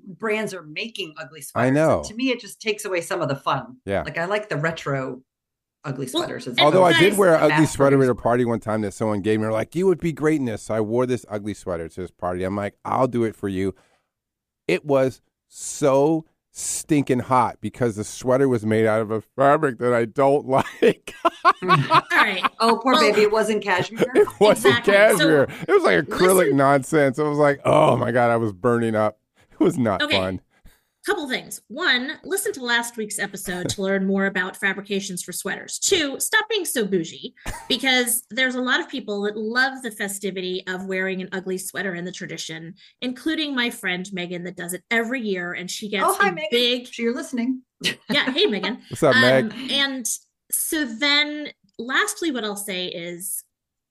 brands 0.06 0.54
are 0.54 0.64
making 0.64 1.14
ugly 1.18 1.42
sweaters. 1.42 1.68
I 1.68 1.70
know. 1.70 1.98
And 2.00 2.06
to 2.08 2.16
me, 2.16 2.30
it 2.30 2.40
just 2.40 2.62
takes 2.62 2.86
away 2.86 3.02
some 3.02 3.22
of 3.22 3.28
the 3.30 3.36
fun. 3.36 3.78
Yeah. 3.86 4.04
Like 4.04 4.18
I 4.18 4.26
like 4.26 4.48
the 4.50 4.56
retro 4.58 5.22
ugly 5.84 6.08
Well, 6.14 6.24
sweaters. 6.24 6.48
as 6.48 6.52
and 6.58 6.62
Although 6.62 6.84
I 6.86 6.98
did 7.00 7.18
wear 7.18 7.36
an 7.36 7.44
ugly 7.44 7.62
mass 7.62 7.74
sweater 7.74 8.02
at 8.04 8.10
a 8.10 8.16
party 8.16 8.46
one 8.46 8.60
time 8.60 8.82
that 8.82 8.94
someone 8.94 9.22
gave 9.22 9.40
me. 9.40 9.44
They're 9.46 9.52
like, 9.52 9.74
"You 9.76 9.88
would 9.88 10.00
be 10.00 10.14
great 10.14 10.40
in 10.40 10.46
this." 10.46 10.64
So 10.64 10.76
I 10.76 10.82
wore 10.82 11.06
this 11.06 11.26
ugly 11.30 11.54
sweater 11.54 11.88
to 11.90 12.02
this 12.02 12.12
party. 12.12 12.44
I'm 12.44 12.56
like, 12.56 12.76
"I'll 12.86 13.08
do 13.08 13.24
it 13.24 13.36
for 13.36 13.48
you." 13.50 13.74
It 14.68 14.86
was 14.86 15.22
so 15.48 16.26
stinking 16.52 17.20
hot 17.20 17.58
because 17.62 17.96
the 17.96 18.04
sweater 18.04 18.48
was 18.50 18.66
made 18.66 18.86
out 18.86 19.02
of 19.02 19.10
a 19.12 19.22
fabric 19.22 19.80
that 19.80 19.94
I 19.94 20.06
don't 20.06 20.46
like. 20.48 21.14
all 21.46 22.02
right. 22.12 22.44
Oh, 22.60 22.80
poor 22.82 22.94
Well- 22.94 23.02
baby! 23.02 23.22
It 23.22 23.32
wasn't 23.32 23.64
cashmere. 23.64 24.06
it 24.16 24.28
wasn't 24.40 24.78
Exactly. 24.80 24.94
cashmere. 24.94 25.48
So, 25.50 25.56
it 25.68 25.72
was 25.72 25.84
like 25.84 26.06
acrylic 26.06 26.36
listen- 26.38 26.58
nonsense. 26.58 27.20
I 27.20 27.24
was 27.24 27.38
like, 27.38 27.62
"Oh 27.66 27.96
my 27.98 28.12
god!" 28.12 28.30
I 28.32 28.38
was 28.38 28.52
burning 28.54 28.96
up. 28.96 29.18
It 29.52 29.60
was 29.64 29.78
not 29.78 30.02
Okay. 30.02 30.18
fun. 30.18 30.42
Couple 31.06 31.28
things. 31.28 31.62
One, 31.68 32.20
listen 32.24 32.54
to 32.54 32.64
last 32.64 32.98
week's 32.98 33.18
episode 33.18 33.70
to 33.70 33.82
learn 33.82 34.06
more 34.06 34.28
about 34.28 34.56
fabrications 34.56 35.24
for 35.24 35.32
sweaters. 35.32 35.80
Two, 35.80 36.20
stop 36.20 36.48
being 36.50 36.66
so 36.66 36.86
bougie 36.86 37.34
because 37.68 38.24
there's 38.30 38.56
a 38.56 38.62
lot 38.62 38.80
of 38.80 38.88
people 38.88 39.22
that 39.24 39.36
love 39.36 39.82
the 39.82 39.92
festivity 39.92 40.64
of 40.68 40.86
wearing 40.86 41.22
an 41.22 41.30
ugly 41.32 41.58
sweater 41.58 41.96
in 41.96 42.06
the 42.06 42.12
tradition, 42.12 42.76
including 43.02 43.56
my 43.56 43.70
friend 43.70 44.08
Megan 44.14 44.44
that 44.44 44.56
does 44.56 44.74
it 44.74 44.84
every 44.92 45.22
year 45.22 45.54
and 45.54 45.70
she 45.72 45.90
gets 45.90 46.06
oh, 46.06 46.18
hi, 46.20 46.30
a 46.30 46.34
Megan. 46.34 46.50
big 46.52 46.88
Sure 46.88 47.06
you're 47.06 47.16
listening. 47.16 47.64
yeah, 47.82 48.32
hey 48.32 48.46
Megan. 48.46 48.82
What's 48.90 49.04
up, 49.04 49.16
Meg? 49.16 49.46
Um, 49.46 49.68
and 49.72 50.06
so 50.52 50.86
then 50.86 51.50
lastly 51.80 52.32
what 52.32 52.44
I'll 52.44 52.56
say 52.56 52.88
is 52.88 53.44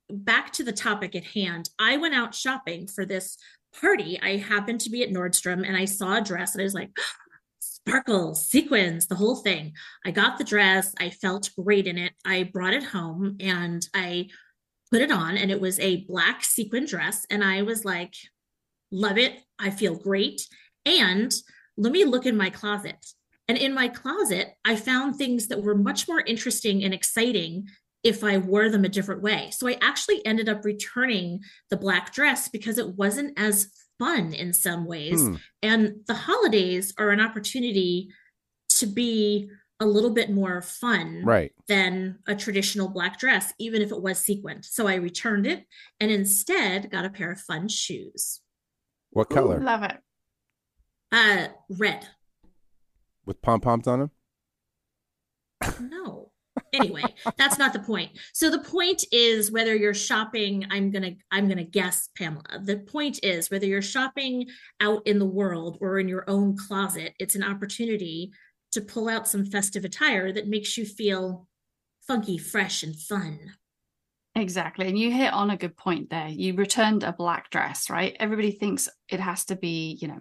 back 0.09 0.53
to 0.53 0.65
the 0.65 0.73
topic 0.73 1.17
at 1.17 1.25
hand. 1.25 1.71
I 1.79 1.97
went 1.97 2.15
out 2.15 2.35
shopping 2.35 2.87
for 2.87 3.05
this 3.05 3.37
party. 3.79 4.19
I 4.23 4.37
happened 4.37 4.81
to 4.83 4.91
be 4.91 5.03
at 5.03 5.11
Nordstrom 5.11 5.67
and 5.67 5.77
I 5.77 5.85
saw 5.85 6.17
a 6.17 6.21
dress 6.21 6.55
and 6.55 6.63
I 6.63 6.65
was 6.65 6.75
like, 6.75 6.91
sparkle, 7.61 8.35
sequins, 8.35 9.07
the 9.07 9.15
whole 9.15 9.37
thing. 9.37 9.73
I 10.05 10.11
got 10.11 10.39
the 10.39 10.45
dress. 10.45 10.95
I 10.99 11.11
felt 11.11 11.51
great 11.59 11.87
in 11.87 11.99
it. 11.99 12.13
I 12.25 12.45
brought 12.45 12.75
it 12.75 12.85
home 12.85 13.37
and 13.41 13.87
I 13.95 14.29
put 14.91 15.03
it 15.03 15.11
on 15.11 15.37
and 15.37 15.51
it 15.51 15.61
was 15.61 15.79
a 15.81 16.05
black 16.05 16.45
sequin 16.45 16.85
dress 16.85 17.27
and 17.31 17.45
I 17.45 17.63
was 17.63 17.85
like, 17.85 18.15
love 18.91 19.19
it. 19.19 19.41
I 19.59 19.71
feel 19.71 19.95
great. 19.95 20.47
And 20.85 21.33
let 21.77 21.93
me 21.93 22.05
look 22.05 22.27
in 22.27 22.37
my 22.37 22.51
closet. 22.51 22.97
And 23.49 23.59
in 23.59 23.75
my 23.75 23.89
closet, 23.89 24.55
I 24.65 24.77
found 24.77 25.17
things 25.17 25.49
that 25.49 25.63
were 25.63 25.75
much 25.75 26.07
more 26.07 26.21
interesting 26.21 26.85
and 26.85 26.95
exciting 26.95 27.67
if 28.03 28.25
I 28.25 28.39
wore 28.39 28.69
them 28.71 28.85
a 28.85 28.89
different 28.89 29.23
way. 29.23 29.51
So 29.51 29.69
I 29.69 29.77
actually 29.83 30.25
ended 30.25 30.49
up 30.49 30.65
returning 30.65 31.41
the 31.69 31.77
black 31.77 32.13
dress 32.15 32.49
because 32.49 32.79
it 32.79 32.97
wasn't 32.97 33.39
as 33.39 33.71
fun 33.99 34.33
in 34.33 34.53
some 34.53 34.87
ways. 34.87 35.21
Hmm. 35.21 35.35
And 35.63 35.95
the 36.07 36.15
holidays 36.15 36.95
are 36.99 37.11
an 37.11 37.21
opportunity 37.21 38.09
to 38.71 38.87
be 38.87 39.51
a 39.81 39.87
little 39.87 40.11
bit 40.11 40.31
more 40.31 40.61
fun 40.63 41.23
Right. 41.25 41.53
than 41.67 42.19
a 42.27 42.35
traditional 42.35 42.89
black 42.89 43.19
dress, 43.19 43.53
even 43.59 43.83
if 43.83 43.91
it 43.91 44.01
was 44.03 44.19
sequined. 44.19 44.65
So 44.65 44.87
I 44.87 44.95
returned 44.95 45.47
it 45.47 45.67
and 45.99 46.11
instead 46.11 46.91
got 46.91 47.05
a 47.07 47.11
pair 47.11 47.31
of 47.33 47.41
fun 47.41 47.69
shoes. 47.69 48.41
What 49.11 49.29
color? 49.31 49.59
Love 49.61 49.83
it. 49.83 49.97
Uh, 51.13 51.49
red. 51.71 52.09
With 53.27 53.43
pom 53.43 53.61
poms 53.61 53.87
on 53.87 53.99
them? 54.01 54.11
No. 55.81 56.30
Anyway, 56.73 57.03
that's 57.37 57.59
not 57.59 57.73
the 57.73 57.81
point. 57.81 58.13
So 58.33 58.51
the 58.51 58.61
point 58.61 59.05
is 59.13 59.51
whether 59.51 59.75
you're 59.75 59.95
shopping, 59.95 60.67
I'm 60.71 60.91
going 60.91 61.03
to 61.03 61.17
I'm 61.31 61.47
going 61.47 61.59
to 61.59 61.65
guess 61.65 62.09
Pamela. 62.17 62.61
The 62.63 62.79
point 62.79 63.21
is 63.23 63.51
whether 63.51 63.67
you're 63.67 63.83
shopping 63.83 64.47
out 64.81 65.07
in 65.07 65.19
the 65.19 65.27
world 65.27 65.79
or 65.81 65.99
in 65.99 66.09
your 66.09 66.25
own 66.29 66.57
closet, 66.57 67.15
it's 67.19 67.35
an 67.35 67.43
opportunity 67.43 68.31
to 68.73 68.81
pull 68.81 69.09
out 69.09 69.27
some 69.27 69.45
festive 69.45 69.85
attire 69.85 70.33
that 70.33 70.47
makes 70.47 70.79
you 70.79 70.85
feel 70.87 71.49
funky, 72.07 72.39
fresh 72.39 72.83
and 72.83 72.95
fun. 72.97 73.39
Exactly. 74.37 74.87
And 74.87 74.97
you 74.97 75.11
hit 75.11 75.33
on 75.33 75.51
a 75.51 75.57
good 75.57 75.77
point 75.77 76.11
there. 76.11 76.29
You 76.29 76.55
returned 76.55 77.03
a 77.03 77.13
black 77.13 77.51
dress, 77.51 77.91
right? 77.91 78.17
Everybody 78.21 78.53
thinks 78.53 78.89
it 79.09 79.19
has 79.19 79.45
to 79.47 79.57
be, 79.57 79.99
you 80.01 80.07
know, 80.07 80.21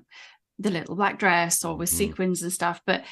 the 0.57 0.71
little 0.71 0.95
black 0.95 1.19
dress 1.19 1.63
or 1.63 1.77
with 1.77 1.89
Mhm. 1.89 1.93
sequins 1.93 2.41
and 2.41 2.51
stuff. 2.51 2.81
But 2.85 3.05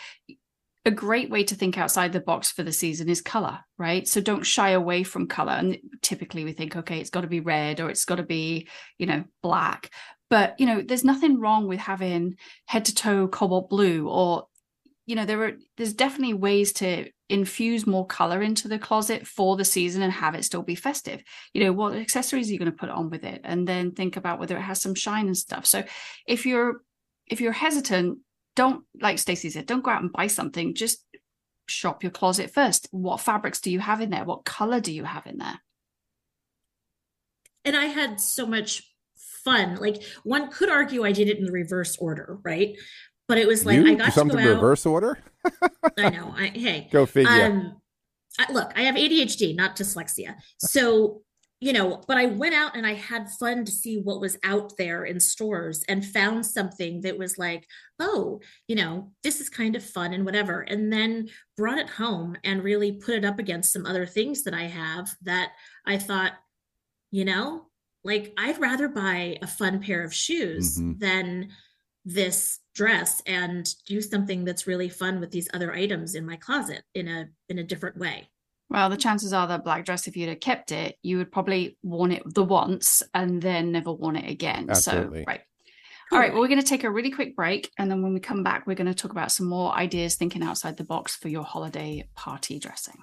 a 0.88 0.92
great 0.92 1.30
way 1.30 1.44
to 1.44 1.54
think 1.54 1.78
outside 1.78 2.14
the 2.14 2.22
box 2.22 2.50
for 2.50 2.64
the 2.64 2.72
season 2.72 3.10
is 3.10 3.20
color, 3.20 3.60
right? 3.78 4.08
So 4.08 4.22
don't 4.22 4.46
shy 4.46 4.70
away 4.70 5.04
from 5.04 5.28
color. 5.28 5.52
And 5.52 5.78
typically 6.02 6.46
we 6.46 6.54
think, 6.54 6.78
okay, 6.78 7.02
it's 7.02 7.10
got 7.10 7.22
to 7.22 7.28
be 7.28 7.42
red 7.42 7.82
or 7.82 7.90
it's 7.90 8.06
got 8.06 8.16
to 8.16 8.24
be, 8.24 8.70
you 8.98 9.06
know, 9.06 9.26
black. 9.44 9.92
But, 10.30 10.58
you 10.62 10.66
know, 10.66 10.82
there's 10.82 11.04
nothing 11.04 11.42
wrong 11.42 11.68
with 11.68 11.82
having 11.82 12.38
head 12.68 12.86
to 12.86 12.96
toe 12.96 13.28
cobalt 13.28 13.70
blue 13.70 14.08
or, 14.08 14.48
you 15.06 15.16
know, 15.16 15.26
there 15.26 15.44
are, 15.44 15.52
there's 15.76 15.94
definitely 15.94 16.36
ways 16.36 16.72
to 16.74 17.10
infuse 17.28 17.86
more 17.86 18.08
color 18.08 18.42
into 18.42 18.70
the 18.70 18.80
closet 18.80 19.28
for 19.28 19.58
the 19.58 19.66
season 19.66 20.02
and 20.02 20.14
have 20.14 20.36
it 20.36 20.46
still 20.46 20.64
be 20.64 20.76
festive. 20.76 21.22
You 21.54 21.66
know, 21.66 21.74
what 21.74 21.98
accessories 21.98 22.48
are 22.48 22.54
you 22.54 22.60
going 22.60 22.72
to 22.72 22.78
put 22.78 22.90
on 22.90 23.10
with 23.10 23.26
it? 23.26 23.42
And 23.44 23.68
then 23.68 23.92
think 23.92 24.16
about 24.16 24.40
whether 24.40 24.56
it 24.56 24.62
has 24.62 24.82
some 24.82 24.96
shine 24.96 25.28
and 25.28 25.36
stuff. 25.36 25.66
So 25.66 25.84
if 26.26 26.46
you're, 26.46 26.82
if 27.28 27.42
you're 27.42 27.52
hesitant, 27.52 28.20
don't 28.58 28.84
like 29.00 29.20
Stacy 29.20 29.50
said, 29.50 29.66
don't 29.66 29.84
go 29.84 29.92
out 29.92 30.02
and 30.02 30.12
buy 30.12 30.28
something. 30.28 30.76
Just 30.76 31.06
shop 31.68 32.04
your 32.04 32.12
closet 32.12 32.52
first. 32.54 32.90
What 32.92 33.22
fabrics 33.22 33.62
do 33.62 33.72
you 33.72 33.80
have 33.80 34.02
in 34.02 34.10
there? 34.10 34.26
What 34.26 34.44
color 34.44 34.82
do 34.82 34.92
you 34.92 35.06
have 35.06 35.26
in 35.26 35.38
there? 35.38 35.60
and 37.66 37.76
I 37.76 37.86
had 37.88 38.22
so 38.22 38.46
much 38.46 38.84
fun. 39.44 39.76
Like 39.76 40.02
one 40.24 40.50
could 40.50 40.70
argue 40.70 41.04
I 41.04 41.12
did 41.12 41.28
it 41.28 41.38
in 41.38 41.46
the 41.46 41.52
reverse 41.52 41.98
order, 41.98 42.40
right? 42.44 42.78
But 43.28 43.38
it 43.40 43.48
was 43.48 43.66
like 43.66 43.76
you 43.76 43.86
I 43.86 43.90
do 43.90 43.98
got 43.98 44.06
to 44.06 44.12
something 44.14 44.38
go 44.38 44.42
in 44.42 44.48
out. 44.48 44.56
reverse 44.56 44.86
order? 44.86 45.20
I 45.98 46.10
know. 46.10 46.34
I, 46.36 46.48
hey, 46.48 46.88
Go 46.92 47.06
figure. 47.06 47.30
um, 47.46 47.82
I, 48.40 48.52
look, 48.54 48.72
I 48.76 48.84
have 48.84 48.96
ADHD, 48.96 49.54
not 49.54 49.76
dyslexia. 49.76 50.36
So, 50.60 51.24
you 51.60 51.74
know, 51.74 52.04
but 52.08 52.18
I 52.18 52.28
went 52.28 52.54
out 52.54 52.76
and 52.76 52.86
I 52.86 52.94
had 52.94 53.32
fun 53.32 53.66
to 53.66 53.72
see 53.72 53.98
what 53.98 54.22
was 54.22 54.38
out 54.44 54.78
there 54.78 55.06
in 55.06 55.20
stores 55.20 55.84
and 55.90 56.06
found 56.06 56.46
something 56.46 57.02
that 57.02 57.18
was 57.18 57.38
like, 57.40 57.68
oh, 58.00 58.40
you 58.68 58.76
know, 58.76 59.12
this 59.24 59.42
is 59.42 59.50
kind 59.50 59.76
of 59.76 59.84
fun 59.84 60.14
and 60.14 60.24
whatever. 60.24 60.62
And 60.62 60.94
then 60.94 61.30
brought 61.56 61.80
it 61.80 61.90
home 61.90 62.38
and 62.44 62.64
really 62.64 62.92
put 62.92 63.16
it 63.16 63.26
up 63.26 63.40
against 63.40 63.74
some 63.74 63.88
other 63.88 64.06
things 64.06 64.44
that 64.44 64.54
I 64.54 64.66
have 64.66 65.10
that 65.24 65.54
I 65.86 65.98
thought, 65.98 66.34
you 67.12 67.26
know, 67.26 67.68
like 68.04 68.34
I'd 68.38 68.60
rather 68.60 68.88
buy 68.88 69.38
a 69.42 69.48
fun 69.48 69.82
pair 69.82 70.04
of 70.04 70.14
shoes 70.14 70.78
Mhm. 70.78 71.00
than 71.00 71.50
this 72.06 72.60
dress 72.76 73.22
and 73.26 73.68
do 73.86 74.00
something 74.02 74.46
that's 74.46 74.68
really 74.68 74.90
fun 74.90 75.20
with 75.20 75.32
these 75.32 75.50
other 75.54 75.74
items 75.74 76.16
in 76.16 76.26
my 76.26 76.38
closet 76.38 76.84
in 76.94 77.08
a 77.08 77.30
in 77.50 77.58
a 77.60 77.64
different 77.64 77.98
way. 77.98 78.30
Well, 78.70 78.90
the 78.90 78.98
chances 78.98 79.32
are 79.32 79.48
that 79.48 79.64
black 79.64 79.86
dress, 79.86 80.08
if 80.08 80.18
you'd 80.18 80.30
have 80.30 80.40
kept 80.40 80.72
it, 80.72 80.98
you 81.02 81.18
would 81.18 81.32
probably 81.32 81.78
worn 81.84 82.12
it 82.12 82.24
the 82.26 82.44
once 82.44 83.02
and 83.14 83.42
then 83.42 83.72
never 83.72 83.94
worn 83.94 84.18
it 84.18 84.30
again. 84.30 84.68
Absolutely. 84.70 85.22
So, 85.22 85.26
right. 85.28 85.42
All 86.12 86.20
right. 86.20 86.32
Well, 86.32 86.42
we're 86.42 86.48
going 86.48 86.62
to 86.62 86.68
take 86.68 86.84
a 86.84 86.92
really 86.92 87.12
quick 87.12 87.36
break. 87.36 87.72
And 87.78 87.90
then 87.90 88.02
when 88.02 88.14
we 88.14 88.20
come 88.20 88.44
back, 88.44 88.68
we're 88.68 88.76
going 88.76 88.88
to 88.88 88.94
talk 88.94 89.12
about 89.12 89.32
some 89.32 89.48
more 89.48 89.74
ideas 89.74 90.16
thinking 90.16 90.44
outside 90.44 90.78
the 90.78 90.84
box 90.84 91.16
for 91.16 91.30
your 91.30 91.44
holiday 91.44 92.08
party 92.16 92.60
dressing. 92.60 93.02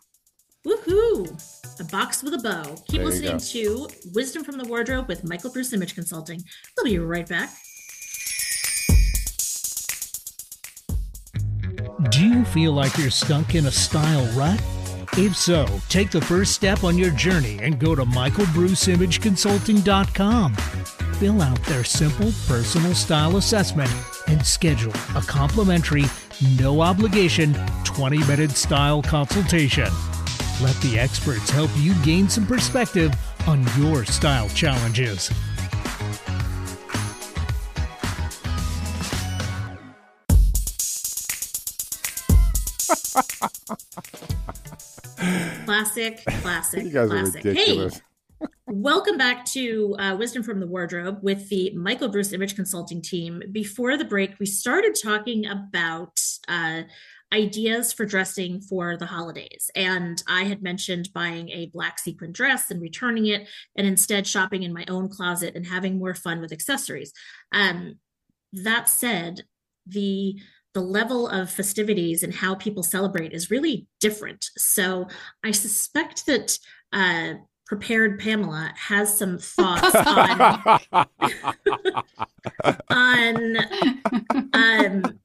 Woohoo! 0.66 1.80
A 1.80 1.84
box 1.84 2.22
with 2.22 2.32
a 2.34 2.38
bow. 2.38 2.62
Keep 2.88 3.00
There 3.00 3.04
listening 3.04 3.38
to 3.38 3.88
Wisdom 4.14 4.44
from 4.44 4.56
the 4.56 4.64
Wardrobe 4.64 5.08
with 5.08 5.22
Michael 5.22 5.50
Bruce 5.50 5.74
Image 5.74 5.94
Consulting. 5.94 6.42
We'll 6.76 6.84
be 6.84 6.98
right 6.98 7.28
back. 7.28 7.50
Do 12.10 12.26
you 12.26 12.44
feel 12.46 12.72
like 12.72 12.96
you're 12.96 13.10
stuck 13.10 13.54
in 13.54 13.66
a 13.66 13.70
style 13.70 14.26
rut? 14.38 14.62
If 15.16 15.36
so, 15.36 15.68
take 15.88 16.10
the 16.10 16.20
first 16.20 16.54
step 16.54 16.82
on 16.82 16.98
your 16.98 17.12
journey 17.12 17.60
and 17.62 17.78
go 17.78 17.94
to 17.94 18.04
michaelbruceimageconsulting.com. 18.04 20.54
Fill 20.54 21.40
out 21.40 21.62
their 21.66 21.84
simple 21.84 22.32
personal 22.48 22.96
style 22.96 23.36
assessment 23.36 23.92
and 24.26 24.44
schedule 24.44 24.90
a 25.14 25.22
complimentary, 25.22 26.06
no 26.58 26.80
obligation 26.80 27.56
20 27.84 28.18
minute 28.26 28.50
style 28.50 29.02
consultation. 29.02 29.88
Let 30.60 30.74
the 30.82 30.98
experts 30.98 31.48
help 31.48 31.70
you 31.76 31.94
gain 32.02 32.28
some 32.28 32.44
perspective 32.44 33.14
on 33.46 33.64
your 33.78 34.04
style 34.04 34.48
challenges. 34.48 35.30
Classic, 45.64 46.22
classic, 46.42 46.84
you 46.84 46.90
guys 46.90 47.10
are 47.10 47.22
classic. 47.22 47.44
ridiculous. 47.44 48.02
Hey, 48.40 48.46
welcome 48.66 49.16
back 49.16 49.44
to 49.46 49.96
uh, 49.98 50.16
Wisdom 50.16 50.42
from 50.42 50.60
the 50.60 50.66
Wardrobe 50.66 51.18
with 51.22 51.48
the 51.48 51.70
Michael 51.74 52.08
Bruce 52.08 52.32
Image 52.32 52.54
Consulting 52.54 53.00
team. 53.00 53.42
Before 53.50 53.96
the 53.96 54.04
break, 54.04 54.38
we 54.38 54.46
started 54.46 54.96
talking 55.02 55.46
about 55.46 56.20
uh, 56.48 56.82
ideas 57.32 57.92
for 57.92 58.04
dressing 58.04 58.60
for 58.60 58.96
the 58.96 59.06
holidays. 59.06 59.70
And 59.74 60.22
I 60.28 60.44
had 60.44 60.62
mentioned 60.62 61.08
buying 61.14 61.48
a 61.50 61.66
black 61.66 61.98
sequin 61.98 62.32
dress 62.32 62.70
and 62.70 62.80
returning 62.80 63.26
it, 63.26 63.48
and 63.76 63.86
instead 63.86 64.26
shopping 64.26 64.62
in 64.62 64.72
my 64.72 64.84
own 64.88 65.08
closet 65.08 65.54
and 65.56 65.66
having 65.66 65.98
more 65.98 66.14
fun 66.14 66.40
with 66.40 66.52
accessories. 66.52 67.12
Um, 67.52 67.96
that 68.52 68.88
said, 68.88 69.42
the 69.86 70.36
the 70.74 70.80
level 70.80 71.28
of 71.28 71.50
festivities 71.50 72.22
and 72.22 72.34
how 72.34 72.54
people 72.54 72.82
celebrate 72.82 73.32
is 73.32 73.50
really 73.50 73.86
different. 74.00 74.44
So 74.56 75.06
I 75.44 75.52
suspect 75.52 76.26
that 76.26 76.58
uh, 76.92 77.34
prepared 77.66 78.18
Pamela 78.18 78.72
has 78.76 79.16
some 79.16 79.38
thoughts 79.38 79.94
on 79.94 80.80
on 82.90 83.56
um, 84.52 85.18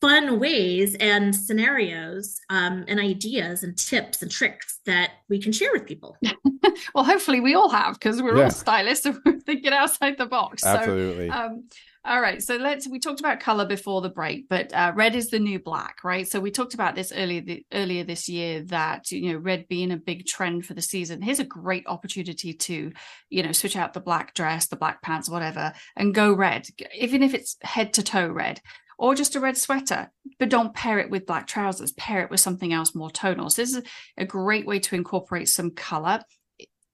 fun 0.00 0.40
ways 0.40 0.96
and 0.96 1.34
scenarios 1.34 2.40
um, 2.50 2.84
and 2.88 2.98
ideas 2.98 3.62
and 3.62 3.76
tips 3.78 4.20
and 4.20 4.30
tricks 4.30 4.80
that 4.84 5.12
we 5.28 5.40
can 5.40 5.52
share 5.52 5.70
with 5.72 5.86
people. 5.86 6.16
well, 6.94 7.04
hopefully 7.04 7.40
we 7.40 7.54
all 7.54 7.68
have 7.70 7.94
because 7.94 8.20
we're 8.20 8.36
Yeah. 8.36 8.44
all 8.44 8.50
stylists 8.50 9.06
and 9.06 9.18
we're 9.24 9.38
thinking 9.38 9.72
outside 9.72 10.18
the 10.18 10.26
box. 10.26 10.64
Absolutely. 10.64 11.28
So, 11.30 11.34
um, 11.36 11.68
all 12.04 12.20
right. 12.20 12.42
So 12.42 12.56
let's. 12.56 12.88
We 12.88 12.98
talked 12.98 13.20
about 13.20 13.38
color 13.38 13.64
before 13.64 14.00
the 14.00 14.08
break, 14.08 14.48
but 14.48 14.72
uh, 14.72 14.92
red 14.96 15.14
is 15.14 15.30
the 15.30 15.38
new 15.38 15.60
black, 15.60 16.02
right? 16.02 16.26
So 16.26 16.40
we 16.40 16.50
talked 16.50 16.74
about 16.74 16.96
this 16.96 17.12
earlier 17.12 17.40
the, 17.42 17.64
earlier 17.72 18.02
this 18.02 18.28
year 18.28 18.62
that 18.64 19.12
you 19.12 19.32
know 19.32 19.38
red 19.38 19.68
being 19.68 19.92
a 19.92 19.96
big 19.96 20.26
trend 20.26 20.66
for 20.66 20.74
the 20.74 20.82
season. 20.82 21.22
Here's 21.22 21.38
a 21.38 21.44
great 21.44 21.86
opportunity 21.86 22.54
to 22.54 22.92
you 23.30 23.42
know 23.44 23.52
switch 23.52 23.76
out 23.76 23.92
the 23.92 24.00
black 24.00 24.34
dress, 24.34 24.66
the 24.66 24.74
black 24.74 25.00
pants, 25.00 25.30
whatever, 25.30 25.72
and 25.94 26.12
go 26.12 26.32
red, 26.32 26.66
even 26.92 27.22
if 27.22 27.34
it's 27.34 27.56
head 27.62 27.92
to 27.94 28.02
toe 28.02 28.28
red. 28.28 28.60
Or 28.98 29.16
just 29.16 29.34
a 29.34 29.40
red 29.40 29.56
sweater, 29.56 30.12
but 30.38 30.48
don't 30.48 30.74
pair 30.74 31.00
it 31.00 31.10
with 31.10 31.26
black 31.26 31.48
trousers. 31.48 31.92
Pair 31.92 32.22
it 32.22 32.30
with 32.30 32.38
something 32.38 32.72
else 32.72 32.94
more 32.94 33.10
tonal. 33.10 33.50
So 33.50 33.62
this 33.62 33.74
is 33.74 33.82
a 34.16 34.24
great 34.24 34.64
way 34.64 34.78
to 34.78 34.94
incorporate 34.94 35.48
some 35.48 35.72
color 35.72 36.20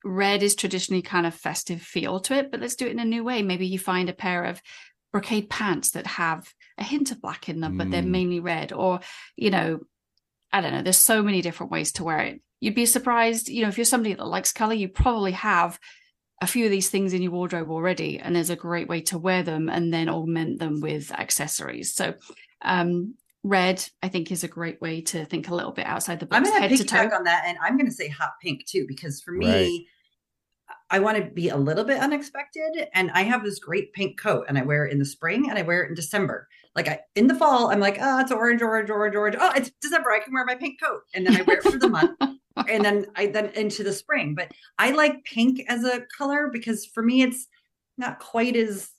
red 0.04 0.42
is 0.42 0.54
traditionally 0.54 1.02
kind 1.02 1.26
of 1.26 1.34
festive 1.34 1.82
feel 1.82 2.20
to 2.20 2.34
it, 2.34 2.50
but 2.50 2.60
let's 2.60 2.76
do 2.76 2.86
it 2.86 2.92
in 2.92 2.98
a 2.98 3.04
new 3.04 3.24
way. 3.24 3.42
Maybe 3.42 3.66
you 3.66 3.78
find 3.78 4.08
a 4.08 4.14
pair 4.14 4.44
of 4.44 4.60
brocade 5.20 5.50
pants 5.50 5.90
that 5.92 6.06
have 6.06 6.52
a 6.78 6.82
hint 6.84 7.10
of 7.10 7.20
black 7.20 7.48
in 7.48 7.60
them, 7.60 7.76
but 7.76 7.90
they're 7.90 8.02
Mm. 8.02 8.08
mainly 8.10 8.40
red. 8.40 8.72
Or, 8.72 9.00
you 9.36 9.50
know, 9.50 9.80
I 10.52 10.60
don't 10.60 10.72
know, 10.72 10.82
there's 10.82 10.96
so 10.98 11.22
many 11.22 11.42
different 11.42 11.72
ways 11.72 11.92
to 11.92 12.04
wear 12.04 12.20
it. 12.20 12.40
You'd 12.60 12.74
be 12.74 12.86
surprised, 12.86 13.48
you 13.48 13.62
know, 13.62 13.68
if 13.68 13.76
you're 13.78 13.84
somebody 13.84 14.14
that 14.14 14.24
likes 14.24 14.52
color, 14.52 14.74
you 14.74 14.88
probably 14.88 15.32
have 15.32 15.78
a 16.40 16.46
few 16.46 16.64
of 16.64 16.70
these 16.70 16.88
things 16.88 17.12
in 17.12 17.22
your 17.22 17.32
wardrobe 17.32 17.70
already, 17.70 18.18
and 18.18 18.34
there's 18.34 18.50
a 18.50 18.56
great 18.56 18.88
way 18.88 19.00
to 19.02 19.18
wear 19.18 19.42
them 19.42 19.68
and 19.68 19.92
then 19.92 20.08
augment 20.08 20.58
them 20.60 20.80
with 20.80 21.10
accessories. 21.12 21.92
So, 21.94 22.14
um, 22.62 23.14
red, 23.42 23.84
I 24.02 24.08
think, 24.08 24.30
is 24.30 24.44
a 24.44 24.48
great 24.48 24.80
way 24.80 25.00
to 25.02 25.24
think 25.24 25.48
a 25.48 25.54
little 25.54 25.72
bit 25.72 25.86
outside 25.86 26.20
the 26.20 26.26
box, 26.26 26.36
I'm 26.38 26.44
going 26.44 26.62
head 26.62 26.70
to 26.70 26.76
to 26.78 26.84
toe. 26.84 26.96
piggyback 26.96 27.16
on 27.16 27.24
that, 27.24 27.44
and 27.46 27.58
I'm 27.62 27.76
going 27.76 27.86
to 27.90 27.92
say 27.92 28.08
hot 28.08 28.32
pink 28.42 28.66
too, 28.66 28.84
because 28.88 29.20
for 29.20 29.32
me, 29.32 29.46
Right. 29.46 29.80
I 30.90 30.98
want 30.98 31.18
to 31.18 31.24
be 31.24 31.50
a 31.50 31.56
little 31.56 31.84
bit 31.84 32.00
unexpected. 32.00 32.88
And 32.94 33.10
I 33.12 33.22
have 33.22 33.44
this 33.44 33.58
great 33.58 33.92
pink 33.92 34.18
coat, 34.18 34.46
and 34.48 34.58
I 34.58 34.62
wear 34.62 34.86
it 34.86 34.92
in 34.92 34.98
the 34.98 35.04
spring, 35.04 35.50
and 35.50 35.58
I 35.58 35.62
wear 35.62 35.82
it 35.82 35.88
in 35.88 35.94
December. 35.94 36.48
Like 36.74 36.88
I, 36.88 37.00
in 37.14 37.26
the 37.26 37.34
fall, 37.34 37.70
I'm 37.70 37.80
like, 37.80 37.98
oh, 38.00 38.20
it's 38.20 38.32
orange, 38.32 38.62
orange, 38.62 38.90
orange, 38.90 39.14
orange. 39.14 39.36
Oh, 39.38 39.52
it's 39.54 39.70
December. 39.82 40.12
I 40.12 40.20
can 40.20 40.32
wear 40.32 40.44
my 40.44 40.54
pink 40.54 40.80
coat, 40.80 41.02
and 41.14 41.26
then 41.26 41.36
I 41.36 41.42
wear 41.42 41.58
it 41.58 41.64
for 41.64 41.78
the 41.78 41.88
month, 41.88 42.16
and 42.68 42.84
then 42.84 43.06
I 43.16 43.26
then 43.26 43.46
into 43.54 43.82
the 43.82 43.92
spring. 43.92 44.34
But 44.34 44.52
I 44.78 44.92
like 44.92 45.24
pink 45.24 45.62
as 45.68 45.84
a 45.84 46.02
color 46.16 46.48
because 46.52 46.86
for 46.86 47.02
me, 47.02 47.22
it's 47.22 47.46
not 47.96 48.20
quite 48.20 48.56
as 48.56 48.90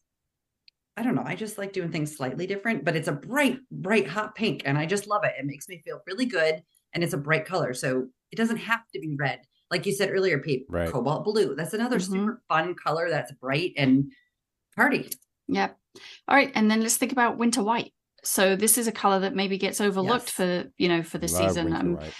I 0.99 1.01
don't 1.01 1.15
know. 1.15 1.23
I 1.25 1.35
just 1.35 1.57
like 1.57 1.71
doing 1.71 1.93
things 1.93 2.15
slightly 2.15 2.45
different, 2.45 2.83
but 2.83 2.97
it's 2.97 3.07
a 3.07 3.13
bright, 3.13 3.59
bright, 3.71 4.05
hot 4.05 4.35
pink, 4.35 4.63
and 4.65 4.77
I 4.77 4.85
just 4.85 5.07
love 5.07 5.23
it. 5.23 5.33
It 5.39 5.45
makes 5.45 5.69
me 5.69 5.81
feel 5.85 6.01
really 6.05 6.25
good, 6.25 6.61
and 6.93 7.03
it's 7.03 7.13
a 7.13 7.17
bright 7.17 7.45
color, 7.45 7.73
so 7.73 8.07
it 8.31 8.35
doesn't 8.35 8.57
have 8.57 8.81
to 8.93 8.99
be 8.99 9.15
red, 9.17 9.39
like 9.71 9.85
you 9.85 9.91
said 9.93 10.09
earlier, 10.11 10.39
Pete. 10.39 10.65
Right. 10.69 10.91
Cobalt 10.91 11.23
blue. 11.25 11.55
That's 11.55 11.73
another 11.73 11.97
Mhm. 11.99 12.11
super 12.11 12.41
fun 12.47 12.75
color. 12.75 13.09
That's 13.09 13.31
bright 13.33 13.73
and 13.77 14.11
party. 14.75 15.09
Yep. 15.47 15.77
All 16.27 16.35
right, 16.35 16.51
and 16.55 16.69
then 16.69 16.81
let's 16.81 16.97
think 16.97 17.11
about 17.11 17.37
winter 17.37 17.63
white. 17.63 17.93
So 18.23 18.55
this 18.55 18.77
is 18.77 18.87
a 18.87 18.91
color 18.91 19.19
that 19.21 19.35
maybe 19.35 19.57
gets 19.57 19.79
overlooked 19.81 20.25
Yes. 20.25 20.31
for 20.31 20.71
you 20.77 20.87
know 20.89 21.03
for 21.03 21.17
the 21.17 21.27
season. 21.27 21.73
Um, 21.73 21.95
white. 21.95 22.13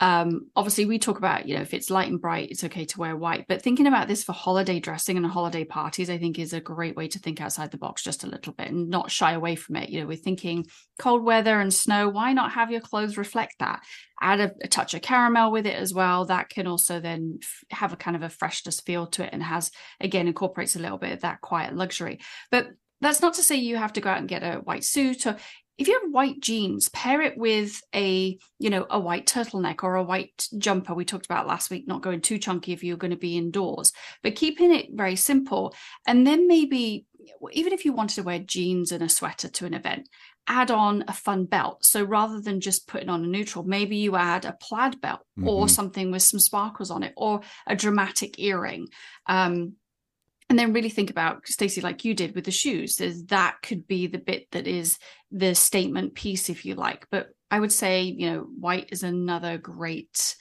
Um, 0.00 0.48
obviously, 0.56 0.86
we 0.86 0.98
talk 0.98 1.18
about, 1.18 1.46
you 1.46 1.54
know, 1.54 1.60
if 1.60 1.74
it's 1.74 1.90
light 1.90 2.08
and 2.08 2.20
bright, 2.20 2.50
it's 2.50 2.64
okay 2.64 2.86
to 2.86 2.98
wear 2.98 3.16
white. 3.16 3.44
But 3.46 3.60
thinking 3.60 3.86
about 3.86 4.08
this 4.08 4.24
for 4.24 4.32
holiday 4.32 4.80
dressing 4.80 5.18
and 5.18 5.26
holiday 5.26 5.64
parties, 5.64 6.08
I 6.08 6.16
think 6.16 6.38
is 6.38 6.54
a 6.54 6.60
great 6.60 6.96
way 6.96 7.06
to 7.08 7.18
think 7.18 7.40
outside 7.40 7.70
the 7.70 7.78
box 7.78 8.02
just 8.02 8.24
a 8.24 8.28
little 8.28 8.54
bit 8.54 8.70
and 8.70 8.88
not 8.88 9.10
shy 9.10 9.32
away 9.32 9.56
from 9.56 9.76
it. 9.76 9.90
You 9.90 10.00
know, 10.00 10.06
we're 10.06 10.16
thinking 10.16 10.66
cold 10.98 11.22
weather 11.22 11.60
and 11.60 11.72
snow. 11.72 12.08
Why 12.08 12.32
not 12.32 12.52
have 12.52 12.70
your 12.70 12.80
clothes 12.80 13.18
reflect 13.18 13.56
that? 13.58 13.82
Add 14.22 14.40
a, 14.40 14.52
a 14.62 14.68
touch 14.68 14.94
of 14.94 15.02
caramel 15.02 15.52
with 15.52 15.66
it 15.66 15.76
as 15.76 15.92
well. 15.92 16.24
That 16.24 16.48
can 16.48 16.66
also 16.66 16.98
then 16.98 17.38
f- 17.42 17.64
have 17.70 17.92
a 17.92 17.96
kind 17.96 18.16
of 18.16 18.22
a 18.22 18.30
freshness 18.30 18.80
feel 18.80 19.06
to 19.08 19.24
it 19.24 19.30
and 19.34 19.42
has, 19.42 19.70
again, 20.00 20.28
incorporates 20.28 20.76
a 20.76 20.80
little 20.80 20.98
bit 20.98 21.12
of 21.12 21.20
that 21.20 21.42
quiet 21.42 21.76
luxury. 21.76 22.20
But 22.50 22.68
that's 23.02 23.22
not 23.22 23.34
to 23.34 23.42
say 23.42 23.56
you 23.56 23.76
have 23.76 23.94
to 23.94 24.00
go 24.00 24.10
out 24.10 24.18
and 24.18 24.28
get 24.28 24.42
a 24.42 24.56
white 24.56 24.84
suit 24.84 25.26
or 25.26 25.36
if 25.80 25.88
you 25.88 25.98
have 26.00 26.12
white 26.12 26.38
jeans 26.40 26.88
pair 26.90 27.20
it 27.22 27.36
with 27.36 27.80
a 27.94 28.38
you 28.58 28.70
know 28.70 28.86
a 28.90 29.00
white 29.00 29.26
turtleneck 29.26 29.82
or 29.82 29.96
a 29.96 30.02
white 30.02 30.46
jumper 30.58 30.94
we 30.94 31.04
talked 31.04 31.26
about 31.26 31.46
last 31.46 31.70
week 31.70 31.88
not 31.88 32.02
going 32.02 32.20
too 32.20 32.38
chunky 32.38 32.72
if 32.72 32.84
you're 32.84 32.96
going 32.96 33.10
to 33.10 33.16
be 33.16 33.36
indoors 33.36 33.92
but 34.22 34.34
keeping 34.34 34.74
it 34.74 34.88
very 34.92 35.16
simple. 35.16 35.74
And 36.06 36.26
then 36.26 36.46
maybe 36.46 37.06
even 37.52 37.72
if 37.72 37.84
you 37.84 37.92
wanted 37.92 38.14
to 38.16 38.22
wear 38.22 38.38
jeans 38.38 38.92
and 38.92 39.02
a 39.02 39.08
sweater 39.08 39.48
to 39.48 39.66
an 39.66 39.74
event 39.74 40.08
add 40.46 40.70
on 40.70 41.04
a 41.06 41.12
fun 41.12 41.44
belt. 41.44 41.84
So 41.84 42.02
rather 42.02 42.40
than 42.40 42.60
just 42.60 42.88
putting 42.88 43.08
on 43.08 43.22
a 43.22 43.26
neutral 43.26 43.64
maybe 43.64 43.96
you 43.96 44.16
add 44.16 44.44
a 44.44 44.56
plaid 44.60 45.00
belt 45.00 45.20
mm-hmm. 45.38 45.48
or 45.48 45.68
something 45.68 46.10
with 46.10 46.22
some 46.22 46.40
sparkles 46.40 46.90
on 46.90 47.02
it 47.02 47.12
or 47.16 47.40
a 47.66 47.76
dramatic 47.76 48.38
earring. 48.38 48.88
Um, 49.26 49.74
and 50.50 50.58
then 50.58 50.72
really 50.72 50.88
think 50.88 51.10
about 51.10 51.46
Stacy, 51.46 51.80
like 51.80 52.04
you 52.04 52.12
did 52.12 52.34
with 52.34 52.44
the 52.44 52.50
shoes. 52.50 52.96
There's, 52.96 53.22
that 53.26 53.58
could 53.62 53.86
be 53.86 54.08
the 54.08 54.18
bit 54.18 54.50
that 54.50 54.66
is 54.66 54.98
the 55.30 55.54
statement 55.54 56.16
piece, 56.16 56.50
if 56.50 56.66
you 56.66 56.74
like. 56.74 57.06
But 57.08 57.28
I 57.52 57.60
would 57.60 57.72
say, 57.72 58.02
you 58.02 58.28
know, 58.28 58.40
white 58.58 58.88
is 58.90 59.04
another 59.04 59.58
great. 59.58 60.34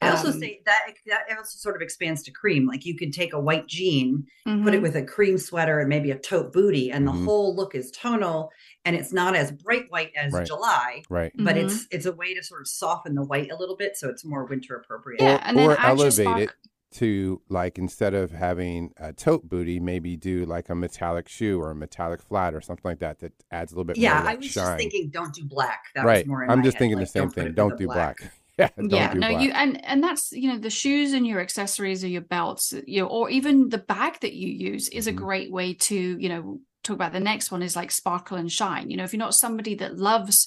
I 0.00 0.08
also 0.08 0.28
um, 0.28 0.40
say 0.40 0.62
that 0.64 0.86
that 1.08 1.24
also 1.36 1.58
sort 1.58 1.76
of 1.76 1.82
expands 1.82 2.22
to 2.22 2.30
cream. 2.30 2.66
Like 2.66 2.86
you 2.86 2.96
could 2.96 3.12
take 3.12 3.34
a 3.34 3.40
white 3.40 3.66
jean, 3.66 4.24
mm-hmm. 4.48 4.64
put 4.64 4.72
it 4.72 4.80
with 4.80 4.96
a 4.96 5.04
cream 5.04 5.36
sweater 5.36 5.78
and 5.78 5.90
maybe 5.90 6.10
a 6.10 6.18
taupe 6.18 6.54
booty, 6.54 6.90
and 6.90 7.06
mm-hmm. 7.06 7.18
the 7.18 7.24
whole 7.26 7.54
look 7.54 7.74
is 7.74 7.90
tonal 7.90 8.50
and 8.86 8.96
it's 8.96 9.12
not 9.12 9.36
as 9.36 9.52
bright 9.52 9.84
white 9.90 10.12
as 10.16 10.32
right. 10.32 10.46
July. 10.46 11.02
Right. 11.10 11.32
But 11.36 11.56
Mm-hmm. 11.56 11.66
it's 11.66 11.86
it's 11.90 12.06
a 12.06 12.12
way 12.12 12.32
to 12.32 12.42
sort 12.42 12.62
of 12.62 12.68
soften 12.68 13.14
the 13.14 13.24
white 13.24 13.52
a 13.52 13.56
little 13.56 13.76
bit 13.76 13.98
so 13.98 14.08
it's 14.08 14.24
more 14.24 14.46
winter 14.46 14.74
appropriate. 14.76 15.20
Yeah, 15.20 15.34
or, 15.34 15.40
and 15.44 15.58
then 15.58 15.70
or 15.70 15.78
add 15.78 15.90
elevate 15.90 16.14
spark- 16.14 16.40
it 16.40 16.50
to 16.92 17.40
like 17.48 17.78
instead 17.78 18.14
of 18.14 18.30
having 18.32 18.92
a 18.96 19.12
taupe 19.12 19.44
booty, 19.44 19.78
maybe 19.80 20.16
do 20.16 20.44
like 20.44 20.68
a 20.68 20.74
metallic 20.74 21.28
shoe 21.28 21.60
or 21.60 21.70
a 21.70 21.74
metallic 21.74 22.20
flat 22.22 22.54
or 22.54 22.60
something 22.60 22.82
like 22.88 22.98
that 23.00 23.20
that 23.20 23.32
adds 23.50 23.72
a 23.72 23.74
little 23.76 23.84
bit 23.84 23.96
Yeah, 23.96 24.14
more 24.14 24.24
like, 24.24 24.34
I 24.34 24.36
was 24.36 24.46
shine. 24.46 24.64
just 24.64 24.76
thinking 24.78 25.10
don't 25.10 25.34
do 25.34 25.44
black. 25.44 25.84
That 25.94 26.04
right. 26.04 26.24
was 26.24 26.26
more 26.26 26.44
in 26.44 26.50
I'm 26.50 26.62
just 26.62 26.74
head, 26.74 26.78
thinking 26.80 26.98
like, 26.98 27.06
the 27.06 27.10
same 27.12 27.28
put 27.28 27.34
thing. 27.34 27.54
Don't 27.54 27.76
do 27.78 27.84
a 27.84 27.94
black. 27.94 28.18
Yeah, 28.58 28.68
yeah, 28.78 29.12
no, 29.14 29.28
black. 29.28 29.42
you 29.42 29.52
and 29.52 29.82
and 29.86 30.02
that's 30.04 30.32
you 30.32 30.46
know 30.52 30.58
the 30.58 30.68
shoes 30.68 31.14
and 31.14 31.26
your 31.26 31.40
accessories 31.40 32.04
or 32.04 32.08
your 32.08 32.20
belts, 32.20 32.74
you 32.86 33.00
know, 33.00 33.06
or 33.08 33.30
even 33.30 33.70
the 33.70 33.78
bag 33.78 34.18
that 34.20 34.34
you 34.34 34.48
use 34.48 34.88
is 34.90 35.06
a 35.06 35.12
Mhm. 35.12 35.16
great 35.16 35.50
way 35.50 35.72
to 35.72 35.96
you 35.96 36.28
know 36.28 36.60
talk 36.82 36.94
about 36.96 37.12
the 37.14 37.20
next 37.20 37.50
one 37.50 37.62
is 37.62 37.74
like 37.74 37.90
sparkle 37.90 38.36
and 38.36 38.52
shine. 38.52 38.90
You 38.90 38.98
know, 38.98 39.04
if 39.04 39.14
you're 39.14 39.18
not 39.18 39.34
somebody 39.34 39.76
that 39.76 39.96
loves 39.96 40.46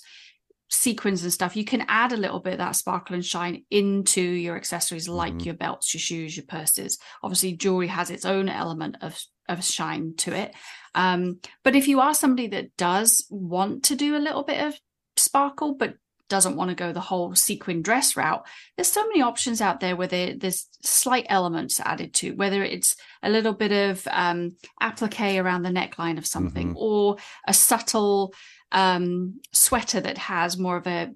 sequins 0.73 1.23
and 1.23 1.31
stuff, 1.31 1.55
you 1.55 1.63
can 1.63 1.85
add 1.87 2.11
a 2.11 2.17
little 2.17 2.39
bit 2.39 2.53
of 2.53 2.59
that 2.59 2.75
sparkle 2.75 3.13
and 3.15 3.25
shine 3.25 3.63
into 3.69 4.21
your 4.21 4.55
accessories, 4.55 5.07
like 5.07 5.35
Mhm. 5.35 5.45
your 5.45 5.53
belts, 5.53 5.93
your 5.93 6.01
shoes, 6.01 6.35
your 6.35 6.45
purses. 6.45 6.97
Obviously, 7.21 7.53
jewelry 7.53 7.87
has 7.87 8.09
its 8.09 8.25
own 8.25 8.49
element 8.49 8.97
of 9.01 9.19
of 9.49 9.61
shine 9.61 10.13
to 10.15 10.33
it. 10.33 10.55
Um, 10.95 11.41
but 11.63 11.75
if 11.75 11.89
you 11.89 11.99
are 11.99 12.13
somebody 12.13 12.47
that 12.47 12.77
does 12.77 13.27
want 13.29 13.83
to 13.83 13.95
do 13.95 14.15
a 14.15 14.25
little 14.25 14.43
bit 14.43 14.65
of 14.65 14.79
sparkle, 15.17 15.75
but 15.75 15.95
doesn't 16.35 16.55
want 16.55 16.69
to 16.69 16.83
go 16.83 16.91
the 16.91 17.07
whole 17.09 17.35
sequin 17.35 17.81
dress 17.83 18.17
route, 18.17 18.43
there's 18.75 18.91
so 18.91 19.05
many 19.07 19.21
options 19.21 19.61
out 19.61 19.79
there 19.79 19.95
where 19.95 20.07
there, 20.07 20.35
there's 20.35 20.67
slight 20.81 21.27
elements 21.29 21.79
added 21.79 22.11
to, 22.15 22.31
whether 22.41 22.63
it's 22.63 22.95
a 23.21 23.29
little 23.29 23.53
bit 23.53 23.71
of 23.71 24.07
um, 24.09 24.55
applique 24.81 25.37
around 25.39 25.61
the 25.61 25.69
neckline 25.69 26.17
of 26.17 26.25
something 26.25 26.69
Mhm. 26.73 26.77
or 26.77 27.17
a 27.47 27.53
subtle 27.53 28.33
um, 28.71 29.39
sweater 29.51 30.01
that 30.01 30.17
has 30.17 30.57
more 30.57 30.77
of 30.77 30.87
a 30.87 31.11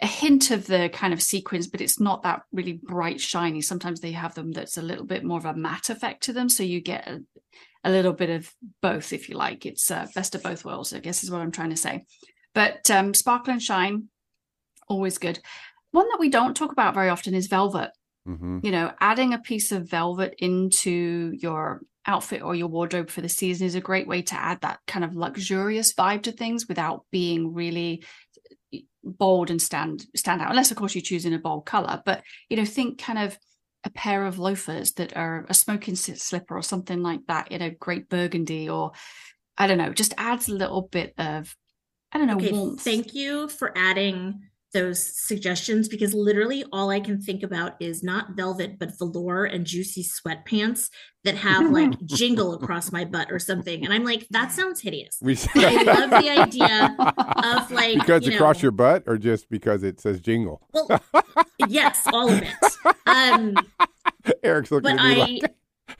a 0.00 0.06
hint 0.06 0.50
of 0.50 0.66
the 0.66 0.88
kind 0.92 1.12
of 1.12 1.22
sequins, 1.22 1.68
but 1.68 1.80
it's 1.80 2.00
not 2.00 2.22
that 2.22 2.42
really 2.52 2.72
bright, 2.72 3.20
shiny. 3.20 3.60
Sometimes 3.62 4.00
they 4.00 4.12
have 4.12 4.34
them 4.34 4.50
that's 4.52 4.76
a 4.76 4.82
little 4.82 5.04
bit 5.04 5.22
more 5.22 5.38
of 5.38 5.44
a 5.44 5.54
matte 5.54 5.90
effect 5.90 6.24
to 6.24 6.32
them, 6.32 6.48
so 6.48 6.62
you 6.64 6.80
get 6.80 7.06
a, 7.06 7.20
a 7.84 7.90
little 7.90 8.12
bit 8.12 8.30
of 8.30 8.52
both, 8.80 9.12
if 9.12 9.28
you 9.28 9.36
like. 9.36 9.64
It's 9.64 9.90
uh, 9.90 10.06
best 10.14 10.34
of 10.34 10.42
both 10.42 10.64
worlds, 10.64 10.92
I 10.92 10.98
guess, 10.98 11.22
is 11.22 11.30
what 11.30 11.40
I'm 11.40 11.52
trying 11.52 11.70
to 11.70 11.76
say. 11.76 12.04
But 12.54 12.90
um, 12.90 13.14
sparkle 13.14 13.52
and 13.52 13.62
shine, 13.62 14.08
always 14.88 15.18
good. 15.18 15.40
One 15.92 16.08
that 16.08 16.20
we 16.20 16.28
don't 16.28 16.56
talk 16.56 16.72
about 16.72 16.94
very 16.94 17.08
often 17.08 17.34
is 17.34 17.46
velvet. 17.46 17.90
hmm 18.26 18.58
You 18.62 18.70
know, 18.70 18.92
adding 19.00 19.34
a 19.34 19.38
piece 19.38 19.72
of 19.72 19.88
velvet 19.88 20.34
into 20.38 21.32
your 21.34 21.82
outfit 22.06 22.42
or 22.42 22.54
your 22.54 22.68
wardrobe 22.68 23.10
for 23.10 23.20
the 23.20 23.28
season 23.28 23.66
is 23.66 23.74
a 23.74 23.80
great 23.80 24.08
way 24.08 24.22
to 24.22 24.34
add 24.34 24.60
that 24.60 24.80
kind 24.86 25.04
of 25.04 25.14
luxurious 25.14 25.92
vibe 25.94 26.22
to 26.22 26.32
things 26.32 26.66
without 26.66 27.04
being 27.10 27.54
really 27.54 28.02
bold 29.04 29.50
and 29.50 29.60
stand 29.60 30.06
stand 30.14 30.40
out 30.40 30.50
unless 30.50 30.70
of 30.70 30.76
course 30.76 30.94
you're 30.94 31.02
choosing 31.02 31.34
a 31.34 31.38
bold 31.38 31.66
color 31.66 32.00
but 32.04 32.22
you 32.48 32.56
know 32.56 32.64
think 32.64 33.00
kind 33.00 33.18
of 33.18 33.36
a 33.84 33.90
pair 33.90 34.24
of 34.26 34.38
loafers 34.38 34.92
that 34.92 35.16
are 35.16 35.44
a 35.48 35.54
smoking 35.54 35.96
slipper 35.96 36.56
or 36.56 36.62
something 36.62 37.02
like 37.02 37.20
that 37.26 37.50
in 37.50 37.60
a 37.60 37.70
great 37.70 38.08
burgundy 38.08 38.68
or 38.68 38.92
i 39.58 39.66
don't 39.66 39.78
know 39.78 39.92
just 39.92 40.14
adds 40.18 40.48
a 40.48 40.54
little 40.54 40.82
bit 40.82 41.14
of 41.18 41.54
i 42.12 42.18
don't 42.18 42.26
know 42.26 42.36
Okay, 42.36 42.52
warmth 42.52 42.80
thank 42.80 43.14
you 43.14 43.48
for 43.48 43.72
adding 43.76 44.40
those 44.72 44.98
suggestions 45.26 45.86
because 45.86 46.14
literally 46.14 46.64
all 46.72 46.88
I 46.88 46.98
can 46.98 47.20
think 47.20 47.42
about 47.42 47.72
is 47.78 48.02
not 48.02 48.28
velvet, 48.36 48.78
but 48.78 48.98
velour 48.98 49.44
and 49.44 49.66
juicy 49.66 50.02
sweatpants 50.02 50.88
that 51.24 51.34
have 51.34 51.70
like 51.78 51.92
jingle 52.06 52.54
across 52.54 52.90
my 52.90 53.04
butt 53.04 53.30
or 53.30 53.38
something. 53.38 53.84
And 53.84 53.92
I'm 53.92 54.02
like, 54.02 54.26
that 54.30 54.50
sounds 54.50 54.80
hideous. 54.80 55.18
We 55.20 55.36
I 55.56 55.82
love 55.82 56.08
the 56.08 56.30
idea 56.30 56.96
of 57.58 57.70
like 57.70 57.98
because 57.98 58.26
you 58.26 58.32
across 58.32 58.56
know- 58.56 58.62
your 58.62 58.70
butt 58.72 59.02
or 59.06 59.18
just 59.18 59.50
because 59.50 59.82
it 59.82 60.00
says 60.00 60.20
jingle. 60.22 60.66
well, 60.72 60.88
yes, 61.68 62.06
all 62.10 62.30
of 62.30 62.40
it. 62.42 62.54
Um, 63.04 63.54
Eric's 64.42 64.70
looking 64.70 64.96
but 64.96 65.04
at 65.04 65.16
me 65.18 65.42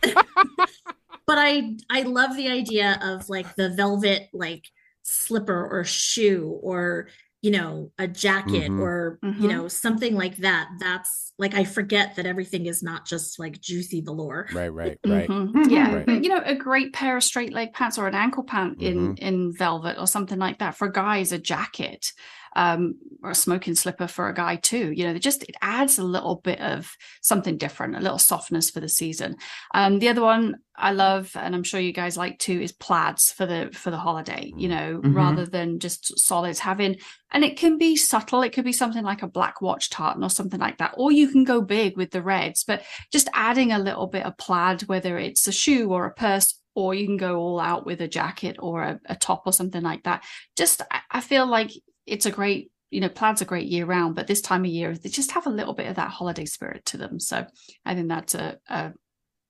I, 0.03 0.15
like 0.15 0.17
but 1.27 1.37
I, 1.37 1.77
I 1.91 2.03
love 2.03 2.37
the 2.37 2.49
idea 2.49 2.99
of 3.03 3.29
like 3.29 3.55
the 3.57 3.69
velvet 3.69 4.29
like 4.33 4.65
slipper 5.03 5.69
or 5.71 5.85
shoe 5.85 6.59
or 6.63 7.09
you 7.41 7.51
know 7.51 7.91
a 7.99 8.07
jacket 8.07 8.71
Mhm. 8.71 8.81
or 8.81 9.19
Mhm. 9.25 9.41
you 9.41 9.49
know 9.49 9.67
something 9.69 10.15
like 10.15 10.37
that. 10.39 10.69
That's 10.79 11.33
like 11.39 11.55
I 11.55 11.65
forget 11.65 12.15
that 12.17 12.25
everything 12.27 12.67
is 12.67 12.85
not 12.85 13.05
just 13.05 13.39
like 13.41 13.61
juicy 13.61 14.01
velour. 14.01 14.47
right, 14.53 14.69
right, 14.69 14.99
right. 15.05 15.29
Mhm. 15.29 15.69
Yeah, 15.69 15.93
Right. 15.93 16.07
but 16.07 16.23
you 16.23 16.29
know, 16.31 16.41
a 16.45 16.55
great 16.55 16.93
pair 16.93 17.17
of 17.17 17.25
straight 17.25 17.53
leg 17.53 17.73
pants 17.73 17.99
or 17.99 18.07
an 18.07 18.15
ankle 18.15 18.45
pant 18.45 18.81
in 18.81 19.17
in 19.17 19.53
velvet 19.57 19.99
or 19.99 20.07
something 20.07 20.39
like 20.39 20.59
that. 20.61 20.77
For 20.77 20.89
guys, 20.89 21.33
a 21.33 21.39
jacket 21.39 22.13
um, 22.55 22.97
or 23.25 23.31
a 23.31 23.35
smoking 23.35 23.75
slipper 23.75 24.07
for 24.07 24.29
a 24.29 24.35
guy 24.35 24.57
too. 24.57 24.93
You 24.93 25.05
know, 25.07 25.15
it 25.15 25.21
just 25.23 25.43
it 25.45 25.57
adds 25.63 25.99
a 25.99 26.05
little 26.05 26.37
bit 26.37 26.61
of 26.61 26.95
something 27.23 27.57
different, 27.57 27.97
a 27.97 28.01
little 28.01 28.19
softness 28.19 28.69
for 28.71 28.79
the 28.81 28.91
season. 28.91 29.37
Um, 29.75 29.99
the 30.01 30.11
other 30.11 30.21
one 30.23 30.57
I 30.75 30.93
love, 30.93 31.31
and 31.35 31.55
I'm 31.55 31.63
sure 31.63 31.79
you 31.81 31.93
guys 31.93 32.17
like 32.17 32.39
too, 32.39 32.61
is 32.61 32.73
plaids 32.73 33.31
for 33.31 33.45
the 33.47 33.71
for 33.73 33.91
the 33.91 33.99
holiday. 33.99 34.53
You 34.57 34.69
know, 34.69 35.01
Mhm. 35.05 35.15
rather 35.15 35.47
than 35.47 35.79
just 35.79 36.19
solids 36.19 36.59
having, 36.61 36.97
and 37.31 37.45
it 37.45 37.57
can 37.59 37.77
be 37.79 37.95
subtle. 37.97 38.43
It 38.43 38.53
could 38.53 38.65
be 38.65 38.73
something 38.73 39.05
like 39.05 39.23
a 39.23 39.29
black 39.29 39.61
watch 39.61 39.91
tartan 39.91 40.25
or 40.25 40.31
something 40.31 40.61
like 40.61 40.79
that, 40.79 40.95
or 40.97 41.13
you 41.13 41.29
can 41.29 41.45
go 41.45 41.61
big 41.61 41.97
with 41.97 42.11
the 42.11 42.23
reds. 42.23 42.65
But 42.65 42.85
just 43.13 43.29
adding 43.35 43.71
a 43.73 43.79
little 43.79 44.07
bit 44.07 44.25
of 44.25 44.37
plaid, 44.39 44.83
whether 44.83 45.19
it's 45.19 45.47
a 45.47 45.53
shoe 45.53 45.91
or 45.93 46.07
a 46.07 46.15
purse. 46.15 46.59
Or 46.75 46.95
you 46.95 47.05
can 47.05 47.19
go 47.19 47.37
all 47.39 47.61
out 47.61 47.85
with 47.85 48.01
a 48.01 48.09
jacket 48.09 48.57
or 48.59 48.83
a, 48.83 48.99
a 49.05 49.15
top 49.15 49.43
or 49.45 49.53
something 49.53 49.83
like 49.83 50.05
that. 50.05 50.25
Just, 50.57 50.81
I- 50.91 51.03
I 51.11 51.21
feel 51.21 51.45
like 51.45 51.71
it's 52.07 52.25
a 52.25 52.31
great, 52.31 52.71
you 52.91 52.99
know, 52.99 53.11
plaids 53.11 53.43
are 53.43 53.45
great 53.45 53.69
year 53.69 53.85
round, 53.85 54.15
but 54.15 54.27
this 54.27 54.41
time 54.41 54.65
of 54.65 54.71
year 54.71 54.97
they 54.97 55.11
just 55.11 55.33
have 55.33 55.47
a 55.47 55.51
little 55.51 55.75
bit 55.75 55.89
of 55.89 55.97
that 55.97 56.09
holiday 56.13 56.47
spirit 56.47 56.87
to 56.87 56.97
them. 56.97 57.21
So 57.21 57.45
I 57.85 57.95
think 57.95 58.09
that's 58.09 58.35
a, 58.35 58.57
a 58.71 58.93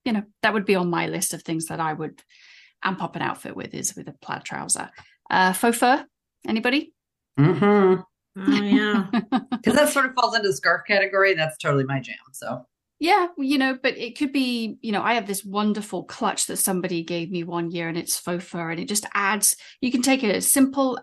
you 0.04 0.12
know, 0.12 0.22
that 0.42 0.52
would 0.52 0.64
be 0.64 0.74
on 0.74 0.90
my 0.90 1.06
list 1.06 1.34
of 1.34 1.42
things 1.42 1.66
that 1.66 1.80
I 1.80 1.92
would 1.92 2.22
amp 2.82 3.02
up 3.02 3.16
an 3.16 3.22
outfit 3.22 3.56
with 3.56 3.74
is 3.74 3.94
with 3.94 4.08
a 4.08 4.12
plaid 4.12 4.44
trouser. 4.44 4.90
Uh, 5.30 5.52
faux 5.52 5.78
fur, 5.78 6.04
anybody? 6.46 6.92
hmm 7.36 7.94
Oh 8.36 8.62
yeah. 8.62 9.06
Because 9.50 9.74
that 9.74 9.90
sort 9.90 10.06
of 10.06 10.14
falls 10.14 10.34
into 10.34 10.48
the 10.48 10.54
scarf 10.54 10.82
category. 10.88 11.34
That's 11.34 11.56
totally 11.56 11.84
my 11.84 12.00
jam. 12.00 12.16
So 12.32 12.66
Yeah, 12.98 13.28
you 13.38 13.58
know, 13.58 13.78
but 13.80 13.96
it 13.96 14.18
could 14.18 14.32
be, 14.32 14.78
you 14.80 14.90
know, 14.90 15.02
I 15.02 15.14
have 15.14 15.26
this 15.26 15.44
wonderful 15.44 16.04
clutch 16.04 16.46
that 16.46 16.56
somebody 16.56 17.04
gave 17.04 17.30
me 17.30 17.44
one 17.44 17.70
year 17.70 17.88
and 17.88 17.96
it's 17.96 18.18
faux 18.18 18.44
fur 18.44 18.70
and 18.70 18.80
it 18.80 18.88
just 18.88 19.06
adds, 19.14 19.56
you 19.80 19.92
can 19.92 20.02
take 20.02 20.24
a 20.24 20.40
simple 20.40 20.98
you 20.98 20.98
know, 20.98 21.02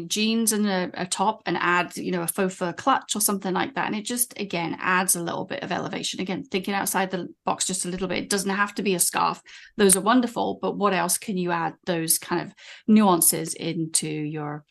jeans 0.00 0.52
and 0.52 0.66
a, 0.66 0.90
a 0.94 1.06
top 1.06 1.42
and 1.46 1.56
add, 1.58 1.96
you 1.96 2.10
know, 2.10 2.22
a 2.22 2.26
faux 2.26 2.54
fur 2.54 2.72
clutch 2.72 3.14
or 3.16 3.20
something 3.20 3.54
like 3.54 3.74
that. 3.74 3.86
And 3.86 3.94
it 3.94 4.04
just, 4.04 4.38
again, 4.40 4.76
adds 4.80 5.14
a 5.16 5.22
little 5.22 5.44
bit 5.44 5.62
of 5.62 5.70
elevation. 5.72 6.20
Again, 6.20 6.44
thinking 6.44 6.74
outside 6.74 7.10
the 7.10 7.28
box 7.44 7.66
just 7.66 7.84
a 7.84 7.88
little 7.88 8.08
bit. 8.08 8.18
It 8.18 8.30
doesn't 8.30 8.50
have 8.50 8.74
to 8.76 8.82
be 8.82 8.94
a 8.94 8.98
scarf. 9.00 9.42
Those 9.76 9.96
are 9.96 10.00
wonderful, 10.00 10.58
but 10.60 10.76
what 10.76 10.92
else 10.94 11.18
can 11.18 11.36
you 11.36 11.50
add 11.52 11.74
those 11.86 12.18
kind 12.18 12.40
of 12.46 12.54
nuances 12.86 13.54
into 13.54 14.08
your, 14.08 14.64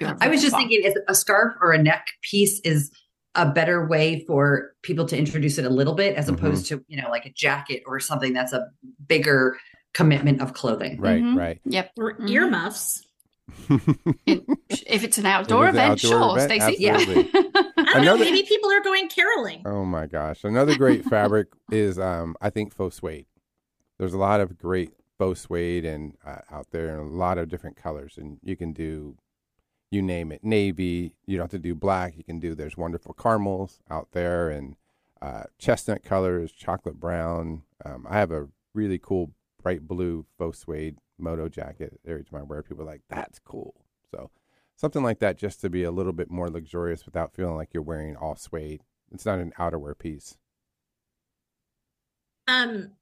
your 0.00 0.16
I 0.20 0.28
was 0.28 0.40
just 0.40 0.52
repertoire? 0.54 0.60
thinking, 0.60 0.84
is 0.84 0.94
a 1.08 1.14
scarf 1.14 1.54
or 1.60 1.72
a 1.72 1.82
neck 1.82 2.06
piece 2.22 2.60
is 2.64 2.90
a 3.34 3.50
better 3.50 3.86
way 3.88 4.24
for 4.26 4.74
people 4.82 5.04
to 5.06 5.18
introduce 5.18 5.58
it 5.58 5.64
a 5.64 5.70
little 5.70 5.94
bit 5.94 6.14
as 6.16 6.28
Mhm. 6.28 6.34
opposed 6.34 6.66
to, 6.66 6.84
you 6.86 7.02
know, 7.02 7.10
like 7.10 7.26
a 7.26 7.32
jacket 7.32 7.82
or 7.86 7.98
something 7.98 8.32
that's 8.32 8.52
a 8.52 8.66
bigger 9.08 9.58
commitment 9.92 10.40
of 10.40 10.52
clothing. 10.54 11.00
Right, 11.00 11.22
Mhm. 11.22 11.36
right. 11.36 11.60
Yep. 11.64 11.90
Or 11.98 12.14
Mhm. 12.14 12.30
earmuffs. 12.30 13.02
If 14.26 15.02
it's 15.04 15.18
an 15.18 15.26
outdoor 15.26 15.68
If 15.68 15.74
it's 15.74 15.78
event, 15.78 15.92
outdoor 16.04 16.10
sure, 16.36 16.38
event, 16.38 16.62
Stacy. 16.62 16.88
absolutely. 16.88 17.30
I 17.76 17.92
don't 17.94 18.04
know. 18.04 18.16
Maybe 18.16 18.42
people 18.42 18.70
are 18.70 18.82
going 18.82 19.08
caroling. 19.08 19.62
Oh 19.64 19.84
my 19.84 20.06
gosh. 20.06 20.44
Another 20.44 20.76
great 20.76 21.04
fabric 21.04 21.48
is 21.70 21.98
um 21.98 22.36
I 22.40 22.50
think 22.50 22.72
faux 22.72 22.96
suede. 22.96 23.26
There's 23.98 24.14
a 24.14 24.18
lot 24.18 24.40
of 24.40 24.58
great 24.58 24.92
faux 25.18 25.40
suede 25.40 25.84
and 25.84 26.14
uh, 26.26 26.40
out 26.50 26.66
there 26.72 26.98
and 26.98 27.08
a 27.12 27.14
lot 27.16 27.38
of 27.38 27.48
different 27.48 27.76
colors 27.76 28.14
and 28.18 28.38
you 28.42 28.56
can 28.56 28.72
do 28.72 29.16
you 29.92 30.02
name 30.02 30.32
it 30.32 30.42
navy 30.42 31.14
you 31.24 31.36
don't 31.36 31.44
have 31.44 31.50
to 31.52 31.58
do 31.58 31.72
black 31.72 32.16
you 32.16 32.24
can 32.24 32.40
do 32.40 32.52
there's 32.52 32.76
wonderful 32.76 33.14
caramels 33.14 33.78
out 33.88 34.08
there 34.10 34.50
and 34.50 34.74
uh, 35.22 35.44
chestnut 35.56 36.02
colors 36.02 36.50
chocolate 36.50 36.98
brown 36.98 37.62
um, 37.84 38.04
i 38.10 38.18
have 38.18 38.32
a 38.32 38.48
really 38.74 38.98
cool 39.00 39.30
bright 39.62 39.86
blue 39.86 40.26
faux 40.36 40.58
suede 40.58 40.96
moto 41.24 41.48
jacket 41.48 42.00
every 42.06 42.24
time 42.24 42.40
i 42.40 42.44
wear 42.44 42.60
it, 42.60 42.68
people 42.68 42.82
are 42.84 42.86
like 42.86 43.02
that's 43.08 43.38
cool 43.40 43.74
so 44.10 44.30
something 44.76 45.02
like 45.02 45.20
that 45.20 45.38
just 45.38 45.60
to 45.60 45.70
be 45.70 45.84
a 45.84 45.90
little 45.92 46.12
bit 46.12 46.30
more 46.30 46.50
luxurious 46.50 47.06
without 47.06 47.34
feeling 47.34 47.56
like 47.56 47.74
you're 47.74 47.82
wearing 47.82 48.16
all 48.16 48.36
suede 48.36 48.82
it's 49.12 49.26
not 49.26 49.38
an 49.40 49.52
outerwear 49.58 49.98
piece 49.98 50.36
Um, 52.46 52.92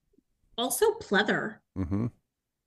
also 0.59 0.93
pleather. 1.01 1.59
hmm 1.77 2.07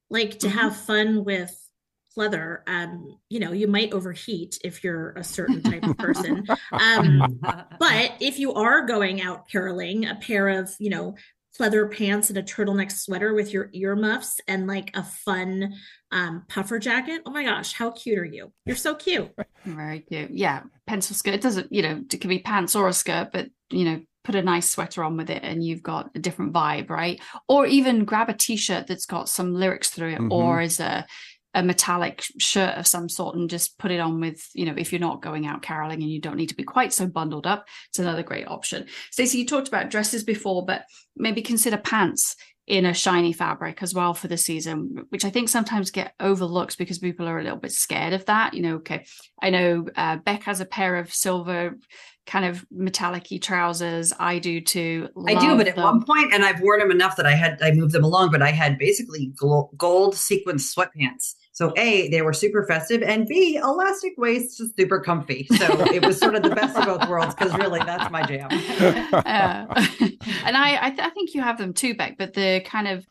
Like 0.09 0.39
to 0.39 0.47
Mhm. 0.47 0.51
have 0.53 0.75
fun 0.77 1.23
with 1.23 1.69
pleather. 2.15 2.61
Um, 2.67 3.19
you 3.29 3.39
know, 3.39 3.51
you 3.51 3.67
might 3.67 3.93
overheat 3.93 4.57
if 4.63 4.83
you're 4.83 5.11
a 5.13 5.23
certain 5.23 5.61
type 5.61 5.87
of 5.87 5.97
person. 5.97 6.47
Um, 6.77 7.41
but 7.79 8.13
if 8.21 8.39
you 8.39 8.53
are 8.53 8.85
going 8.85 9.21
out 9.21 9.49
caroling, 9.49 10.05
a 10.05 10.15
pair 10.15 10.47
of, 10.49 10.73
you 10.79 10.89
know, 10.89 11.15
pleather 11.59 11.91
pants 11.95 12.29
and 12.29 12.37
a 12.37 12.43
turtleneck 12.43 12.91
sweater 12.91 13.33
with 13.33 13.53
your 13.53 13.69
earmuffs 13.73 14.39
and 14.47 14.67
like 14.67 14.95
a 14.95 15.03
fun 15.03 15.73
um 16.11 16.43
puffer 16.49 16.79
jacket. 16.79 17.21
Oh 17.25 17.31
my 17.31 17.43
gosh, 17.43 17.73
how 17.73 17.91
cute 17.91 18.17
are 18.19 18.25
you? 18.25 18.51
You're 18.65 18.75
so 18.75 18.95
cute. 18.95 19.31
Very 19.65 20.01
cute. 20.01 20.31
Yeah. 20.31 20.63
Pencil 20.87 21.15
skirt. 21.15 21.33
It 21.35 21.41
doesn't, 21.41 21.71
you 21.71 21.81
know, 21.81 22.01
it 22.11 22.19
could 22.21 22.29
be 22.29 22.39
pants 22.39 22.75
or 22.75 22.87
a 22.87 22.93
skirt, 22.93 23.29
but, 23.33 23.47
you 23.69 23.85
know, 23.85 24.01
put 24.23 24.35
a 24.35 24.41
nice 24.41 24.69
sweater 24.69 25.03
on 25.03 25.17
with 25.17 25.29
it 25.29 25.43
and 25.43 25.63
you've 25.63 25.83
got 25.83 26.09
a 26.15 26.19
different 26.19 26.51
vibe, 26.53 26.89
right? 26.89 27.21
Or 27.47 27.65
even 27.67 28.05
grab 28.05 28.29
a 28.29 28.33
t 28.33 28.55
shirt 28.57 28.87
that's 28.87 29.05
got 29.05 29.29
some 29.29 29.53
lyrics 29.53 29.89
through 29.91 30.13
it 30.13 30.19
Mhm. 30.19 30.31
or 30.31 30.61
is 30.61 30.79
a, 30.79 31.05
a 31.55 31.63
metallic 31.63 32.23
shirt 32.37 32.77
of 32.77 32.85
some 32.85 33.07
sort 33.07 33.35
and 33.35 33.49
just 33.49 33.79
put 33.79 33.89
it 33.89 33.99
on 33.99 34.19
with, 34.19 34.47
you 34.53 34.65
know, 34.65 34.75
if 34.77 34.91
you're 34.91 34.99
not 34.99 35.21
going 35.21 35.47
out 35.47 35.61
caroling 35.61 36.03
and 36.03 36.11
you 36.11 36.19
don't 36.19 36.35
need 36.35 36.49
to 36.49 36.55
be 36.55 36.63
quite 36.63 36.91
so 36.93 37.07
bundled 37.07 37.47
up, 37.47 37.65
it's 37.89 37.97
another 37.97 38.23
great 38.23 38.47
option. 38.47 38.85
Stacy, 39.09 39.39
you 39.39 39.45
talked 39.45 39.69
about 39.69 39.89
dresses 39.89 40.25
before, 40.25 40.65
but 40.65 40.83
maybe 41.15 41.41
consider 41.41 41.77
pants 41.77 42.35
in 42.67 42.85
a 42.85 42.93
shiny 42.93 43.31
fabric 43.31 43.81
as 43.81 43.93
well 43.93 44.13
for 44.13 44.27
the 44.27 44.37
season, 44.37 45.05
which 45.09 45.23
I 45.23 45.29
think 45.29 45.47
sometimes 45.47 45.91
get 45.91 46.13
overlooked 46.19 46.77
because 46.77 46.99
people 46.99 47.27
are 47.27 47.39
a 47.39 47.43
little 47.43 47.59
bit 47.59 47.71
scared 47.71 48.13
of 48.13 48.25
that. 48.25 48.53
You 48.53 48.63
know, 48.63 48.75
okay, 48.77 49.05
I 49.41 49.49
know 49.51 49.87
uh, 49.95 50.17
Bec 50.17 50.43
has 50.43 50.59
a 50.59 50.65
pair 50.65 50.97
of 50.97 51.13
silver 51.13 51.77
kind 52.25 52.45
of 52.45 52.65
metallic 52.71 53.27
trousers. 53.41 54.13
I 54.19 54.39
do 54.39 54.61
too. 54.61 55.09
I 55.27 55.35
do, 55.35 55.55
but 55.55 55.67
at 55.67 55.75
them. 55.75 55.83
one 55.83 56.03
point, 56.03 56.33
and 56.33 56.43
I've 56.43 56.59
worn 56.59 56.79
them 56.79 56.91
enough 56.91 57.15
that 57.17 57.25
I 57.25 57.33
had 57.33 57.61
I 57.61 57.71
moved 57.71 57.93
them 57.93 58.03
along. 58.03 58.31
But 58.31 58.41
I 58.41 58.51
had 58.51 58.77
basically 58.77 59.31
gold 59.77 60.15
sequin 60.15 60.57
sweatpants. 60.57 61.35
So 61.55 61.71
a 61.77 62.09
they 62.09 62.21
were 62.21 62.33
super 62.33 62.65
festive, 62.67 63.01
and 63.01 63.25
b 63.27 63.55
elastic 63.55 64.11
waist, 64.17 64.57
just 64.57 64.75
super 64.77 64.99
comfy. 64.99 65.47
So 65.57 65.65
it 65.93 66.05
was 66.05 66.19
sort 66.19 66.35
of 66.35 66.43
the 66.43 66.49
best 66.53 66.77
of 66.77 66.85
both 66.85 67.07
worlds 67.09 67.33
because 67.33 67.55
really 67.57 67.79
that's 67.79 68.11
my 68.11 68.23
jam. 68.23 68.49
Uh, 68.51 69.65
and 70.45 70.57
I, 70.57 70.77
I, 70.87 70.89
th- 70.89 70.99
I 70.99 71.09
think 71.11 71.33
you 71.33 71.41
have 71.41 71.57
them 71.57 71.73
too, 71.73 71.95
Bec. 71.95 72.17
But 72.17 72.33
the 72.33 72.61
kind 72.65 72.89
of 72.89 73.07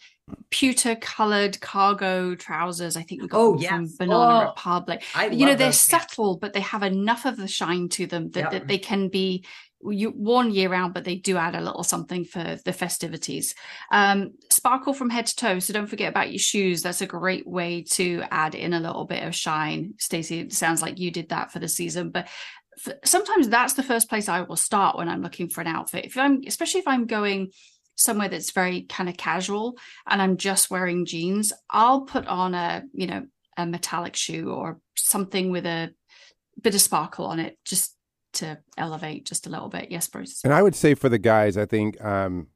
pewter 0.51 0.95
colored 0.97 1.59
cargo 1.63 2.35
trousers, 2.35 2.97
I 2.99 3.03
think 3.03 3.23
we 3.23 3.29
got 3.29 3.39
Oh, 3.41 3.57
them 3.57 3.89
from. 3.89 4.09
Banana 4.09 4.45
Oh, 4.45 4.49
Republic. 4.51 5.03
I 5.15 5.29
you 5.29 5.47
know 5.47 5.55
they're 5.55 5.73
subtle, 5.73 6.37
but 6.37 6.53
they 6.53 6.61
have 6.61 6.83
enough 6.83 7.25
of 7.25 7.39
the 7.39 7.49
shine 7.49 7.89
to 7.91 8.07
them 8.07 8.31
that, 8.33 8.41
Yep. 8.41 8.51
that 8.53 8.69
they 8.69 8.79
can 8.79 9.09
be 9.09 9.45
you, 9.91 10.13
worn 10.15 10.51
year 10.51 10.69
round, 10.69 10.95
but 10.95 11.05
they 11.05 11.17
do 11.17 11.37
add 11.37 11.55
a 11.55 11.61
little 11.61 11.85
something 11.85 12.25
for 12.25 12.57
the 12.65 12.73
festivities. 12.73 13.55
Um, 13.91 14.33
sparkle 14.51 14.95
from 14.95 15.11
head 15.11 15.27
to 15.27 15.37
toe, 15.37 15.59
so 15.59 15.73
don't 15.73 15.87
forget 15.87 16.09
about 16.09 16.31
your 16.31 16.39
shoes. 16.39 16.83
That's 16.83 17.03
a 17.03 17.07
great 17.07 17.47
way 17.47 17.83
to 17.93 18.23
add 18.31 18.55
in 18.55 18.73
a 18.73 18.81
little 18.81 19.05
bit 19.05 19.23
of 19.23 19.35
shine. 19.35 19.95
Stacy, 19.99 20.41
it 20.41 20.53
sounds 20.53 20.83
like 20.83 20.99
you 20.99 21.11
did 21.11 21.31
that 21.31 21.53
for 21.53 21.59
the 21.59 21.69
season, 21.69 22.11
but 22.11 22.29
f- 22.87 22.97
sometimes 23.05 23.49
that's 23.49 23.75
the 23.75 23.83
first 23.83 24.09
place 24.09 24.29
I 24.29 24.43
will 24.43 24.57
start 24.57 24.97
when 24.97 25.09
I'm 25.09 25.23
looking 25.23 25.49
for 25.49 25.61
an 25.61 25.67
outfit. 25.67 26.07
If 26.07 26.17
I'm, 26.17 26.43
especially 26.47 26.81
if 26.81 26.89
I'm 26.89 27.07
going 27.07 27.51
somewhere 27.97 28.29
that's 28.29 28.51
very 28.51 28.83
kind 28.83 29.09
of 29.09 29.17
casual 29.17 29.79
and 30.09 30.21
I'm 30.21 30.37
just 30.37 30.71
wearing 30.71 31.07
jeans, 31.07 31.53
I'll 31.71 32.03
put 32.03 32.27
on 32.27 32.55
a, 32.55 32.83
you 32.93 33.07
know, 33.07 33.27
a 33.57 33.67
metallic 33.67 34.17
shoe 34.17 34.51
or 34.51 34.81
something 34.97 35.51
with 35.51 35.67
a 35.67 35.93
bit 36.61 36.75
of 36.75 36.81
sparkle 36.81 37.27
on 37.27 37.39
it 37.39 37.59
just 37.65 37.95
to 38.35 38.59
elevate 38.77 39.25
just 39.25 39.47
a 39.47 39.51
little 39.51 39.69
bit. 39.69 39.91
Yes, 39.91 40.09
Bruce. 40.09 40.41
And 40.45 40.53
I 40.53 40.63
would 40.63 40.75
say 40.75 40.95
for 40.95 41.09
the 41.09 41.19
guys, 41.19 41.57
I 41.57 41.67
think 41.67 42.03
um, 42.05 42.49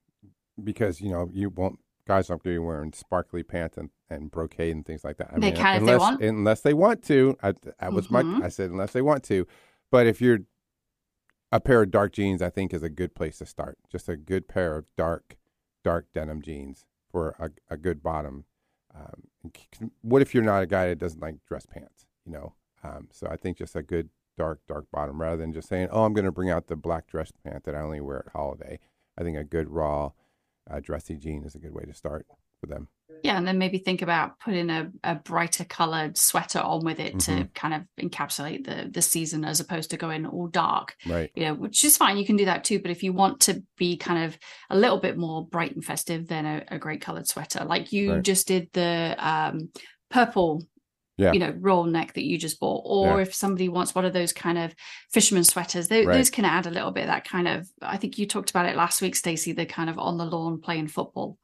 because 0.62 1.00
you 1.00 1.10
know 1.10 1.28
you 1.32 1.50
won't 1.50 1.78
guys 2.06 2.30
aren't 2.30 2.42
going 2.42 2.54
to 2.56 2.60
be 2.60 2.66
wearing 2.66 2.92
sparkly 2.92 3.42
pants 3.42 3.76
and, 3.76 3.90
and 4.08 4.30
brocade 4.30 4.74
and 4.74 4.86
things 4.86 5.04
like 5.04 5.18
that. 5.18 5.28
I 5.30 5.38
They 5.38 5.48
mean, 5.48 5.56
can 5.56 5.82
if 5.82 5.86
they 5.86 5.92
unless 5.92 6.00
want. 6.00 6.22
unless 6.22 6.60
they 6.62 6.74
want 6.74 7.02
to. 7.04 7.36
I, 7.42 7.54
I 7.80 7.88
was 7.90 8.08
Mhm. 8.08 8.38
my 8.40 8.46
I 8.46 8.48
said 8.48 8.70
unless 8.70 8.92
they 8.92 9.02
want 9.02 9.22
to, 9.24 9.46
but 9.90 10.06
if 10.06 10.20
you're 10.20 10.40
a 11.50 11.60
pair 11.60 11.82
of 11.82 11.90
dark 11.90 12.12
jeans, 12.12 12.42
I 12.42 12.50
think 12.50 12.72
is 12.74 12.82
a 12.82 12.90
good 12.90 13.14
place 13.14 13.38
to 13.38 13.46
start. 13.46 13.78
Just 13.90 14.08
a 14.08 14.16
good 14.16 14.48
pair 14.48 14.76
of 14.76 14.86
dark 14.96 15.36
dark 15.84 16.06
denim 16.14 16.42
jeans 16.42 16.84
for 17.10 17.34
a, 17.38 17.50
a 17.72 17.76
good 17.76 18.02
bottom. 18.02 18.44
Um, 18.94 19.52
what 20.02 20.22
if 20.22 20.34
you're 20.34 20.42
not 20.42 20.62
a 20.62 20.66
guy 20.66 20.88
that 20.88 20.98
doesn't 20.98 21.20
like 21.22 21.36
dress 21.46 21.66
pants? 21.66 22.06
You 22.26 22.32
know, 22.32 22.54
um, 22.82 23.08
so 23.12 23.26
I 23.30 23.36
think 23.36 23.58
just 23.58 23.76
a 23.76 23.82
good 23.82 24.10
dark, 24.38 24.60
dark 24.66 24.86
bottom 24.92 25.20
rather 25.20 25.36
than 25.36 25.52
just 25.52 25.68
saying, 25.68 25.88
oh, 25.92 26.04
I'm 26.04 26.14
going 26.14 26.24
to 26.24 26.32
bring 26.32 26.48
out 26.50 26.68
the 26.68 26.76
black 26.76 27.06
dress 27.08 27.30
pant 27.44 27.64
that 27.64 27.74
I 27.74 27.80
only 27.82 28.00
wear 28.00 28.24
at 28.26 28.32
holiday. 28.32 28.78
I 29.18 29.22
think 29.24 29.36
a 29.36 29.44
good 29.44 29.68
raw, 29.68 30.12
uh, 30.70 30.80
dressy 30.80 31.16
jean 31.16 31.44
is 31.44 31.54
a 31.54 31.58
good 31.58 31.74
way 31.74 31.82
to 31.84 31.92
start 31.92 32.24
for 32.60 32.66
them. 32.68 32.88
Yeah, 33.24 33.36
and 33.36 33.46
then 33.46 33.58
maybe 33.58 33.78
think 33.78 34.00
about 34.02 34.38
putting 34.38 34.70
a, 34.70 34.92
a 35.02 35.16
brighter 35.16 35.64
colored 35.64 36.16
sweater 36.16 36.60
on 36.60 36.84
with 36.84 37.00
it 37.00 37.18
to 37.20 37.30
Mhm. 37.32 37.54
kind 37.54 37.74
of 37.74 37.82
encapsulate 38.00 38.64
the 38.64 38.88
the 38.92 39.02
season 39.02 39.44
as 39.44 39.58
opposed 39.58 39.90
to 39.90 39.96
going 39.96 40.24
all 40.24 40.46
dark. 40.46 40.94
Right. 41.04 41.30
You 41.34 41.46
know, 41.46 41.54
which 41.54 41.84
is 41.84 41.96
fine. 41.96 42.16
You 42.16 42.24
can 42.26 42.36
do 42.36 42.44
that 42.44 42.62
too. 42.62 42.78
But 42.80 42.92
if 42.92 43.02
you 43.02 43.12
want 43.12 43.40
to 43.40 43.64
be 43.76 43.96
kind 43.96 44.24
of 44.24 44.38
a 44.70 44.76
little 44.78 45.00
bit 45.00 45.16
more 45.18 45.44
bright 45.44 45.74
and 45.74 45.84
festive, 45.84 46.28
then 46.28 46.46
a, 46.46 46.64
a 46.76 46.78
great 46.78 47.00
colored 47.00 47.26
sweater, 47.26 47.64
like 47.64 47.92
you 47.92 48.12
Right. 48.12 48.22
just 48.22 48.46
did 48.46 48.68
the 48.72 49.16
um, 49.18 49.70
purple 50.10 50.62
Yeah. 51.18 51.32
you 51.32 51.40
know, 51.40 51.52
roll 51.58 51.84
neck 51.84 52.14
that 52.14 52.24
you 52.24 52.38
just 52.38 52.60
bought, 52.60 52.82
or 52.86 53.16
Yeah. 53.16 53.22
if 53.22 53.34
somebody 53.34 53.68
wants 53.68 53.92
one 53.94 54.04
of 54.04 54.12
those 54.12 54.32
kind 54.32 54.56
of 54.56 54.74
fisherman 55.12 55.42
sweaters, 55.44 55.88
those, 55.88 56.06
Right. 56.06 56.14
those 56.16 56.30
can 56.30 56.44
add 56.44 56.66
a 56.66 56.70
little 56.70 56.92
bit 56.92 57.02
of 57.02 57.06
that 57.08 57.26
kind 57.28 57.48
of. 57.48 57.68
I 57.82 57.96
think 57.96 58.18
you 58.18 58.26
talked 58.26 58.50
about 58.50 58.66
it 58.66 58.76
last 58.76 59.02
week, 59.02 59.16
stacy 59.16 59.52
the 59.52 59.66
kind 59.66 59.90
of 59.90 59.98
on 59.98 60.16
the 60.16 60.24
lawn 60.24 60.60
playing 60.60 60.88
football. 60.88 61.36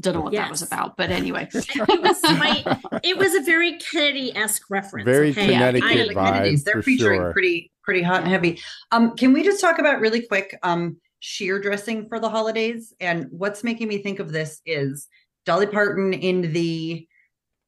Don't 0.00 0.14
know 0.14 0.20
what 0.20 0.32
that 0.32 0.50
was 0.50 0.62
about, 0.62 0.96
but 0.96 1.10
anyway. 1.10 1.48
it 1.54 2.00
was 2.02 2.22
my 2.22 2.78
it 3.02 3.16
was 3.18 3.34
a 3.34 3.40
very 3.42 3.78
Kennedy-esque 3.78 4.62
reference. 4.70 5.04
Very 5.06 5.30
okay? 5.30 5.46
Connecticut 5.52 5.88
Yeah, 5.90 6.04
the 6.06 6.14
Kennedys, 6.14 6.60
vibe, 6.60 6.64
they're 6.64 6.74
for 6.74 6.82
featuring 6.82 7.20
sure. 7.20 7.32
pretty 7.32 7.70
pretty 7.82 8.02
hot 8.02 8.20
and 8.22 8.28
heavy. 8.30 8.60
Um, 8.90 9.16
can 9.16 9.32
we 9.32 9.42
just 9.42 9.60
talk 9.60 9.78
about 9.78 10.00
really 10.00 10.22
quick 10.26 10.58
um 10.62 10.96
sheer 11.20 11.58
dressing 11.60 12.08
for 12.08 12.20
the 12.20 12.28
holidays? 12.30 12.94
And 13.00 13.26
what's 13.30 13.64
making 13.64 13.88
me 13.88 13.98
think 13.98 14.18
of 14.18 14.30
this 14.32 14.60
is 14.66 15.08
Dolly 15.46 15.66
Parton 15.66 16.12
in 16.14 16.52
the 16.52 17.06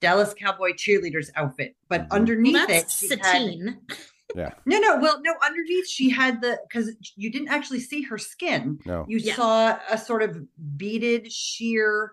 Dallas 0.00 0.35
Cowboy 0.35 0.72
cheerleaders 0.72 1.30
outfit, 1.37 1.76
but 1.88 2.02
Mhm. 2.02 2.11
well, 2.11 2.20
underneath 2.20 2.57
it, 2.57 2.68
that's 2.68 2.98
she 2.98 3.09
had, 3.09 3.78
Yeah. 4.37 4.50
no, 4.66 4.78
no, 4.78 4.98
well, 4.98 5.20
no, 5.22 5.35
underneath 5.44 5.88
she 5.88 6.11
had 6.11 6.40
the 6.40 6.59
because 6.68 6.90
you 7.16 7.30
didn't 7.30 7.48
actually 7.48 7.80
see 7.80 8.02
her 8.02 8.18
skin. 8.18 8.80
No. 8.85 9.04
You 9.09 9.18
Yeah. 9.18 9.35
saw 9.37 9.78
a 9.90 9.96
sort 9.98 10.22
of 10.22 10.37
beaded 10.76 11.30
sheer. 11.33 12.12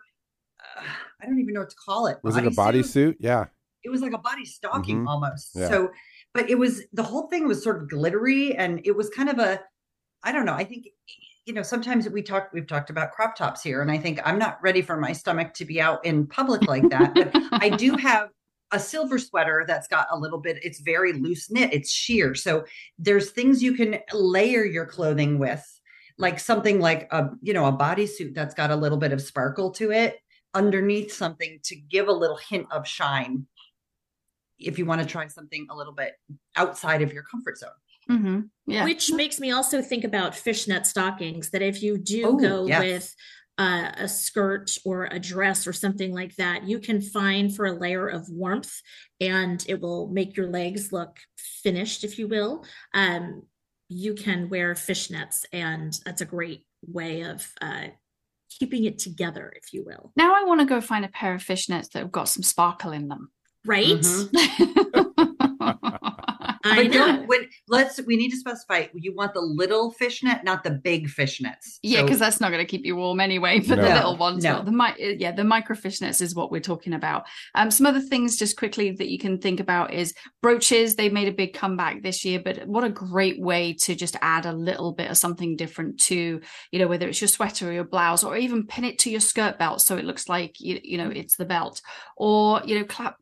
Uh, 0.77 0.83
I 1.21 1.25
don't 1.25 1.39
even 1.39 1.53
know 1.53 1.61
what 1.61 1.69
to 1.71 1.75
call 1.75 2.07
it. 2.07 2.19
Was 2.23 2.37
it 2.37 2.45
a 2.45 2.51
bodysuit? 2.51 3.13
bodysuit? 3.13 3.15
Yeah. 3.19 3.45
it 3.83 3.89
was 3.89 4.01
like 4.03 4.13
a 4.13 4.17
body 4.19 4.45
stocking 4.45 4.99
Mhm. 5.05 5.07
almost. 5.07 5.55
Yeah. 5.55 5.67
So, 5.67 5.89
but 6.35 6.47
it 6.51 6.59
was 6.59 6.83
the 6.93 7.01
whole 7.01 7.27
thing 7.29 7.47
was 7.47 7.63
sort 7.63 7.81
of 7.81 7.89
glittery 7.89 8.55
and 8.55 8.79
it 8.85 8.95
was 8.95 9.09
kind 9.09 9.27
of 9.27 9.39
a, 9.39 9.59
I 10.21 10.31
don't 10.31 10.45
know. 10.45 10.53
I 10.53 10.63
think, 10.65 10.85
you 11.45 11.53
know, 11.53 11.63
sometimes 11.63 12.07
we 12.07 12.21
talk, 12.21 12.49
we've 12.53 12.67
talked 12.67 12.89
about 12.89 13.11
crop 13.11 13.35
tops 13.35 13.63
here, 13.63 13.81
and 13.81 13.91
I 13.91 13.97
think 13.97 14.19
I'm 14.23 14.37
not 14.37 14.59
ready 14.61 14.81
for 14.81 14.97
my 14.97 15.11
stomach 15.11 15.53
to 15.55 15.65
be 15.65 15.81
out 15.81 16.05
in 16.05 16.27
public 16.27 16.67
like 16.67 16.87
that. 16.89 17.15
But 17.15 17.31
I 17.51 17.69
do 17.69 17.95
have 17.97 18.29
a 18.71 18.79
silver 18.79 19.17
sweater 19.17 19.65
that's 19.67 19.87
got 19.87 20.07
a 20.11 20.17
little 20.17 20.39
bit, 20.39 20.63
it's 20.63 20.79
very 20.79 21.13
loose 21.13 21.51
knit, 21.51 21.73
it's 21.73 21.91
sheer. 21.91 22.35
So 22.35 22.65
there's 22.97 23.31
things 23.31 23.61
you 23.61 23.73
can 23.73 23.99
layer 24.13 24.63
your 24.63 24.85
clothing 24.85 25.39
with, 25.39 25.65
like 26.17 26.39
something 26.39 26.79
like 26.79 27.11
a, 27.11 27.29
you 27.41 27.53
know, 27.53 27.65
a 27.65 27.73
bodysuit 27.73 28.33
that's 28.33 28.53
got 28.53 28.71
a 28.71 28.75
little 28.75 28.97
bit 28.97 29.11
of 29.11 29.21
sparkle 29.21 29.71
to 29.71 29.91
it 29.91 30.19
underneath 30.53 31.11
something 31.11 31.59
to 31.63 31.75
give 31.75 32.07
a 32.07 32.13
little 32.13 32.37
hint 32.37 32.67
of 32.71 32.87
shine 32.87 33.45
if 34.59 34.77
you 34.77 34.85
want 34.85 35.01
to 35.01 35.07
try 35.07 35.27
something 35.27 35.65
a 35.69 35.75
little 35.75 35.93
bit 35.93 36.13
outside 36.55 37.01
of 37.01 37.11
your 37.11 37.23
comfort 37.23 37.57
zone. 37.57 37.69
Mm-hmm. 38.11 38.39
Yeah. 38.67 38.83
Which 38.85 39.11
makes 39.11 39.39
me 39.39 39.51
also 39.51 39.81
think 39.81 40.03
about 40.03 40.35
fishnet 40.35 40.85
stockings. 40.85 41.49
That 41.51 41.61
if 41.61 41.81
you 41.83 41.97
do 41.97 42.27
Oh, 42.27 42.35
go 42.37 42.67
yes. 42.67 42.81
with 42.81 43.15
uh, 43.57 43.91
a 43.97 44.07
skirt 44.07 44.77
or 44.85 45.05
a 45.05 45.19
dress 45.19 45.67
or 45.67 45.73
something 45.73 46.13
like 46.13 46.35
that, 46.37 46.63
you 46.67 46.79
can 46.79 47.01
find 47.01 47.53
for 47.55 47.65
a 47.65 47.73
layer 47.77 48.07
of 48.07 48.29
warmth, 48.29 48.73
and 49.19 49.63
it 49.67 49.79
will 49.81 50.07
make 50.07 50.35
your 50.37 50.47
legs 50.49 50.91
look 50.91 51.17
finished, 51.37 52.03
if 52.03 52.17
you 52.17 52.27
will. 52.27 52.63
Um, 52.93 53.43
you 53.89 54.13
can 54.13 54.49
wear 54.49 54.73
fishnets, 54.73 55.43
and 55.51 55.93
that's 56.05 56.21
a 56.21 56.25
great 56.25 56.65
way 56.87 57.21
of 57.23 57.45
uh, 57.61 57.87
keeping 58.57 58.85
it 58.85 58.99
together, 58.99 59.51
if 59.55 59.73
you 59.73 59.83
will. 59.85 60.11
Now 60.15 60.33
I 60.33 60.43
want 60.45 60.61
to 60.61 60.65
go 60.65 60.79
find 60.81 61.03
a 61.03 61.09
pair 61.09 61.33
of 61.35 61.43
fishnets 61.43 61.89
that 61.91 61.99
have 61.99 62.11
got 62.11 62.29
some 62.29 62.43
sparkle 62.43 62.91
in 62.93 63.09
them. 63.09 63.31
Right? 63.65 63.85
Mhm. 63.99 64.29
I 66.63 66.75
but 66.75 66.83
know. 66.87 66.91
don't 66.91 67.27
when 67.27 67.49
let's 67.71 67.99
we 68.05 68.15
need 68.17 68.29
to 68.29 68.37
specify 68.37 68.85
you 68.93 69.15
want 69.15 69.33
the 69.33 69.41
little 69.41 69.91
fishnet, 69.91 70.43
not 70.43 70.63
the 70.63 70.69
big 70.71 71.07
fishnets. 71.07 71.79
Yeah, 71.81 71.99
So- 71.99 72.03
because 72.05 72.19
that's 72.19 72.39
not 72.41 72.51
going 72.51 72.63
to 72.63 72.69
keep 72.69 72.85
you 72.85 72.95
warm 72.95 73.19
anyway. 73.19 73.59
But 73.59 73.77
the 73.77 73.93
little 73.95 74.17
ones, 74.17 74.43
No. 74.43 74.61
the 74.61 74.71
mi- 74.71 75.15
yeah, 75.17 75.31
the 75.31 75.43
micro 75.43 75.75
fishnets 75.75 76.21
is 76.21 76.35
what 76.35 76.51
we're 76.51 76.59
talking 76.61 76.93
about. 76.93 77.23
Um, 77.55 77.71
some 77.71 77.87
other 77.87 78.01
things 78.01 78.37
just 78.37 78.57
quickly 78.57 78.91
that 78.91 79.09
you 79.09 79.17
can 79.17 79.39
think 79.39 79.59
about 79.59 79.93
is 79.93 80.13
brooches. 80.43 80.95
They 80.95 81.09
made 81.09 81.27
a 81.29 81.31
big 81.31 81.53
comeback 81.53 82.03
this 82.03 82.23
year, 82.25 82.41
but 82.43 82.67
what 82.67 82.83
a 82.83 82.89
great 82.89 83.39
way 83.41 83.73
to 83.83 83.95
just 83.95 84.15
add 84.21 84.45
a 84.45 84.53
little 84.53 84.91
bit 84.93 85.09
of 85.09 85.17
something 85.17 85.55
different 85.55 85.99
to, 86.01 86.41
you 86.71 86.79
know, 86.79 86.87
whether 86.87 87.07
it's 87.07 87.21
your 87.21 87.27
sweater 87.29 87.69
or 87.69 87.73
your 87.73 87.85
blouse, 87.85 88.23
or 88.23 88.35
even 88.37 88.67
pin 88.67 88.83
it 88.83 88.99
to 88.99 89.09
your 89.09 89.21
skirt 89.21 89.57
belt 89.57 89.79
so 89.81 89.95
it 89.97 90.05
looks 90.05 90.27
like 90.27 90.55
you, 90.59 90.79
you 90.83 90.97
know 90.97 91.09
it's 91.09 91.37
the 91.37 91.45
belt, 91.45 91.81
or 92.17 92.61
you 92.65 92.77
know, 92.77 92.83
clap, 92.85 93.15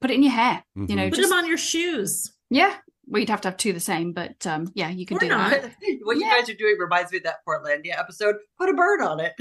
put 0.00 0.10
it 0.10 0.14
in 0.14 0.22
your 0.22 0.32
hair. 0.32 0.62
You 0.76 0.94
know, 0.94 1.02
Mhm. 1.06 1.10
Put 1.10 1.16
just 1.16 1.28
them 1.30 1.38
on 1.38 1.46
your 1.48 1.58
shoes. 1.58 2.32
yeah. 2.50 2.76
Well, 3.08 3.20
you'd 3.20 3.28
have 3.30 3.40
to 3.42 3.48
have 3.48 3.56
two 3.56 3.72
the 3.72 3.78
same, 3.80 4.12
but 4.12 4.44
um, 4.46 4.70
yeah, 4.74 4.88
you 4.88 5.06
can 5.06 5.16
Or 5.18 5.20
do 5.20 5.28
not. 5.28 5.50
that. 5.50 5.62
what 6.02 6.16
Yeah. 6.18 6.26
you 6.30 6.40
guys 6.40 6.50
are 6.50 6.54
doing 6.54 6.76
reminds 6.78 7.12
me 7.12 7.18
of 7.18 7.24
that 7.24 7.44
Portlandia 7.46 7.96
episode. 7.98 8.34
Put 8.58 8.68
a 8.68 8.72
bird 8.74 9.00
on 9.00 9.20
it. 9.20 9.34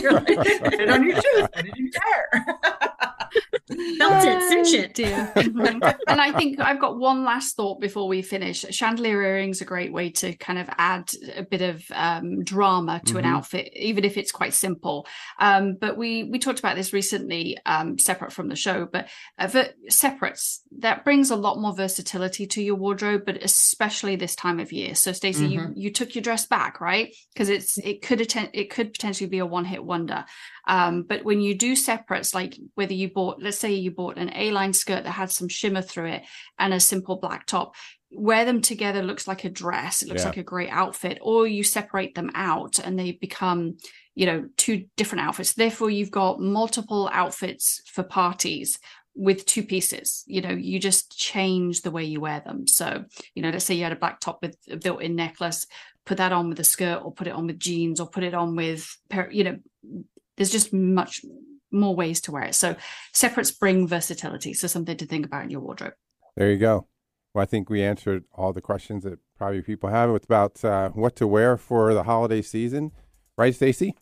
You're 0.00 0.12
like, 0.12 0.26
put 0.26 0.74
it 0.74 0.88
on 0.88 1.02
your 1.06 1.16
shoes. 1.16 1.48
Put 1.52 1.66
it 1.66 1.76
in 1.76 1.90
your 1.92 2.02
hair. 2.02 2.93
Belt 3.68 4.24
it, 4.26 4.48
cinch 4.66 4.74
it. 4.74 4.94
dear. 4.94 5.32
And 6.06 6.20
I 6.20 6.32
think 6.32 6.60
I've 6.60 6.80
got 6.80 6.98
one 6.98 7.24
last 7.24 7.56
thought 7.56 7.80
before 7.80 8.06
we 8.08 8.20
finish. 8.22 8.64
Chandelier 8.70 9.22
earrings 9.22 9.60
are 9.60 9.64
a 9.64 9.66
great 9.68 9.92
way 9.92 10.10
to 10.10 10.34
kind 10.36 10.58
of 10.58 10.68
add 10.76 11.10
a 11.34 11.42
bit 11.42 11.62
of 11.62 11.82
um, 11.92 12.44
drama 12.44 13.00
to 13.06 13.18
an 13.18 13.24
Mhm. 13.24 13.34
outfit, 13.36 13.72
even 13.74 14.04
if 14.04 14.16
it's 14.16 14.32
quite 14.32 14.52
simple. 14.54 15.06
Um, 15.38 15.76
but 15.80 15.96
we 15.96 16.24
we 16.24 16.38
talked 16.38 16.58
about 16.58 16.76
this 16.76 16.92
recently, 16.92 17.56
um, 17.64 17.98
separate 17.98 18.32
from 18.32 18.48
the 18.48 18.56
show. 18.56 18.86
But 18.90 19.08
uh, 19.38 19.46
ver- 19.48 19.72
separates 19.88 20.62
that 20.78 21.04
brings 21.04 21.30
a 21.30 21.36
lot 21.36 21.58
more 21.58 21.74
versatility 21.74 22.46
to 22.48 22.62
your 22.62 22.74
wardrobe, 22.76 23.22
but 23.24 23.42
especially 23.42 24.16
this 24.16 24.34
time 24.36 24.60
of 24.60 24.72
year. 24.72 24.94
So, 24.94 25.12
Stacy, 25.12 25.46
you 25.46 25.72
you 25.74 25.90
took 25.90 26.14
your 26.14 26.22
dress 26.22 26.46
back, 26.46 26.80
right? 26.80 27.14
Because 27.32 27.48
it's 27.48 27.78
it 27.78 28.02
could 28.02 28.20
atten- 28.20 28.50
it 28.52 28.70
could 28.70 28.92
potentially 28.92 29.28
be 29.28 29.38
a 29.38 29.46
one 29.46 29.64
hit 29.64 29.82
wonder. 29.84 30.24
Um, 30.66 31.02
but 31.02 31.24
when 31.24 31.40
you 31.40 31.54
do 31.54 31.76
separates, 31.76 32.34
like 32.34 32.58
whether 32.74 32.94
you 32.94 33.10
bought, 33.10 33.42
let's 33.42 33.58
say 33.58 33.72
you 33.72 33.90
bought 33.90 34.16
an 34.18 34.30
A-line 34.34 34.72
skirt 34.72 35.04
that 35.04 35.10
had 35.10 35.30
some 35.30 35.48
shimmer 35.48 35.82
through 35.82 36.06
it 36.06 36.22
and 36.58 36.72
a 36.72 36.80
simple 36.80 37.16
black 37.16 37.46
top, 37.46 37.74
wear 38.10 38.44
them 38.44 38.60
together 38.60 39.02
looks 39.02 39.26
like 39.26 39.44
a 39.44 39.50
dress. 39.50 40.02
It 40.02 40.08
looks 40.08 40.22
Yeah. 40.22 40.28
like 40.28 40.36
a 40.38 40.42
great 40.42 40.70
outfit. 40.70 41.18
Or 41.20 41.46
you 41.46 41.64
separate 41.64 42.14
them 42.14 42.30
out 42.34 42.78
and 42.78 42.98
they 42.98 43.12
become, 43.12 43.76
you 44.14 44.26
know, 44.26 44.48
two 44.56 44.86
different 44.96 45.24
outfits. 45.26 45.54
Therefore, 45.54 45.90
you've 45.90 46.10
got 46.10 46.40
multiple 46.40 47.10
outfits 47.12 47.82
for 47.86 48.02
parties 48.04 48.78
with 49.16 49.46
two 49.46 49.62
pieces. 49.62 50.24
You 50.26 50.40
know, 50.40 50.50
you 50.50 50.78
just 50.80 51.16
change 51.18 51.82
the 51.82 51.90
way 51.90 52.04
you 52.04 52.20
wear 52.20 52.40
them. 52.40 52.66
So, 52.66 53.04
you 53.34 53.42
know, 53.42 53.50
let's 53.50 53.64
say 53.64 53.74
you 53.74 53.84
had 53.84 53.92
a 53.92 53.96
black 53.96 54.18
top 54.20 54.40
with 54.42 54.56
a 54.70 54.76
built-in 54.76 55.14
necklace, 55.14 55.66
put 56.04 56.18
that 56.18 56.32
on 56.32 56.48
with 56.48 56.58
a 56.60 56.64
skirt 56.64 57.00
or 57.04 57.12
put 57.12 57.26
it 57.26 57.32
on 57.32 57.46
with 57.46 57.58
jeans 57.58 58.00
or 58.00 58.08
put 58.08 58.24
it 58.24 58.34
on 58.34 58.56
with, 58.56 58.96
pair- 59.08 59.30
you 59.30 59.44
know, 59.44 59.58
there's 60.36 60.50
just 60.50 60.72
much 60.72 61.24
more 61.70 61.94
ways 61.94 62.20
to 62.22 62.32
wear 62.32 62.44
it. 62.44 62.54
So 62.54 62.76
separates 63.12 63.50
bring 63.50 63.86
versatility. 63.86 64.54
So 64.54 64.66
something 64.66 64.96
to 64.96 65.06
think 65.06 65.26
about 65.26 65.44
in 65.44 65.50
your 65.50 65.60
wardrobe. 65.60 65.94
There 66.36 66.50
you 66.50 66.58
go. 66.58 66.86
Well, 67.34 67.42
I 67.42 67.46
think 67.46 67.68
we 67.68 67.82
answered 67.82 68.24
all 68.32 68.52
the 68.52 68.60
questions 68.60 69.04
that 69.04 69.18
probably 69.36 69.62
people 69.62 69.90
have. 69.90 70.10
It's 70.10 70.24
about 70.24 70.64
uh, 70.64 70.90
what 70.90 71.16
to 71.16 71.26
wear 71.26 71.56
for 71.56 71.92
the 71.92 72.04
holiday 72.04 72.42
season, 72.42 72.92
right, 73.36 73.54
Stacy? 73.54 73.94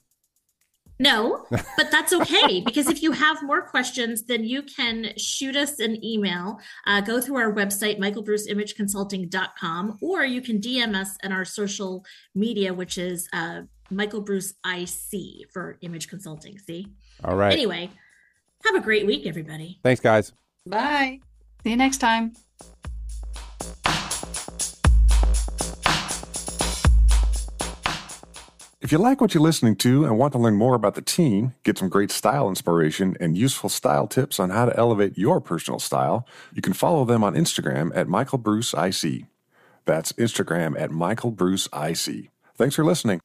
No, 0.98 1.46
but 1.50 1.90
that's 1.90 2.12
okay 2.12 2.60
because 2.60 2.88
if 2.88 3.02
you 3.02 3.12
have 3.12 3.42
more 3.42 3.62
questions, 3.62 4.24
then 4.24 4.44
you 4.44 4.62
can 4.62 5.14
shoot 5.16 5.56
us 5.56 5.80
an 5.80 6.04
email. 6.04 6.60
Uh, 6.86 7.00
go 7.00 7.18
through 7.20 7.36
our 7.36 7.52
website, 7.52 7.98
michaelbruceimageconsulting.com, 7.98 9.98
or 10.02 10.24
you 10.24 10.42
can 10.42 10.60
DM 10.60 10.94
us 10.94 11.16
on 11.24 11.32
our 11.32 11.46
social 11.46 12.04
media, 12.34 12.74
which 12.74 12.98
is 12.98 13.28
uh, 13.32 13.62
Michael 13.92 14.20
Bruce 14.20 14.54
IC 14.66 15.50
for 15.52 15.76
image 15.82 16.08
consulting. 16.08 16.58
See? 16.58 16.88
All 17.22 17.36
right. 17.36 17.52
Anyway, 17.52 17.90
have 18.64 18.74
a 18.74 18.80
great 18.80 19.06
week, 19.06 19.26
everybody. 19.26 19.78
Thanks, 19.82 20.00
guys. 20.00 20.32
Bye. 20.66 21.20
See 21.62 21.70
you 21.70 21.76
next 21.76 21.98
time. 21.98 22.32
If 28.80 28.90
you 28.90 28.98
like 28.98 29.20
what 29.20 29.32
you're 29.32 29.42
listening 29.42 29.76
to 29.76 30.04
and 30.04 30.18
want 30.18 30.32
to 30.32 30.40
learn 30.40 30.56
more 30.56 30.74
about 30.74 30.96
the 30.96 31.02
team, 31.02 31.54
get 31.62 31.78
some 31.78 31.88
great 31.88 32.10
style 32.10 32.48
inspiration 32.48 33.16
and 33.20 33.38
useful 33.38 33.70
style 33.70 34.08
tips 34.08 34.40
on 34.40 34.50
how 34.50 34.64
to 34.64 34.76
elevate 34.76 35.16
your 35.16 35.40
personal 35.40 35.78
style, 35.78 36.26
you 36.52 36.60
can 36.60 36.72
follow 36.72 37.04
them 37.04 37.22
on 37.22 37.34
Instagram 37.34 37.92
at 37.94 38.08
Michael 38.08 38.38
Bruce 38.38 38.74
IC. 38.74 39.26
That's 39.84 40.12
Instagram 40.12 40.78
at 40.78 40.90
Michael 40.90 41.30
Bruce 41.30 41.68
IC. 41.72 42.30
Thanks 42.56 42.74
for 42.74 42.84
listening. 42.84 43.20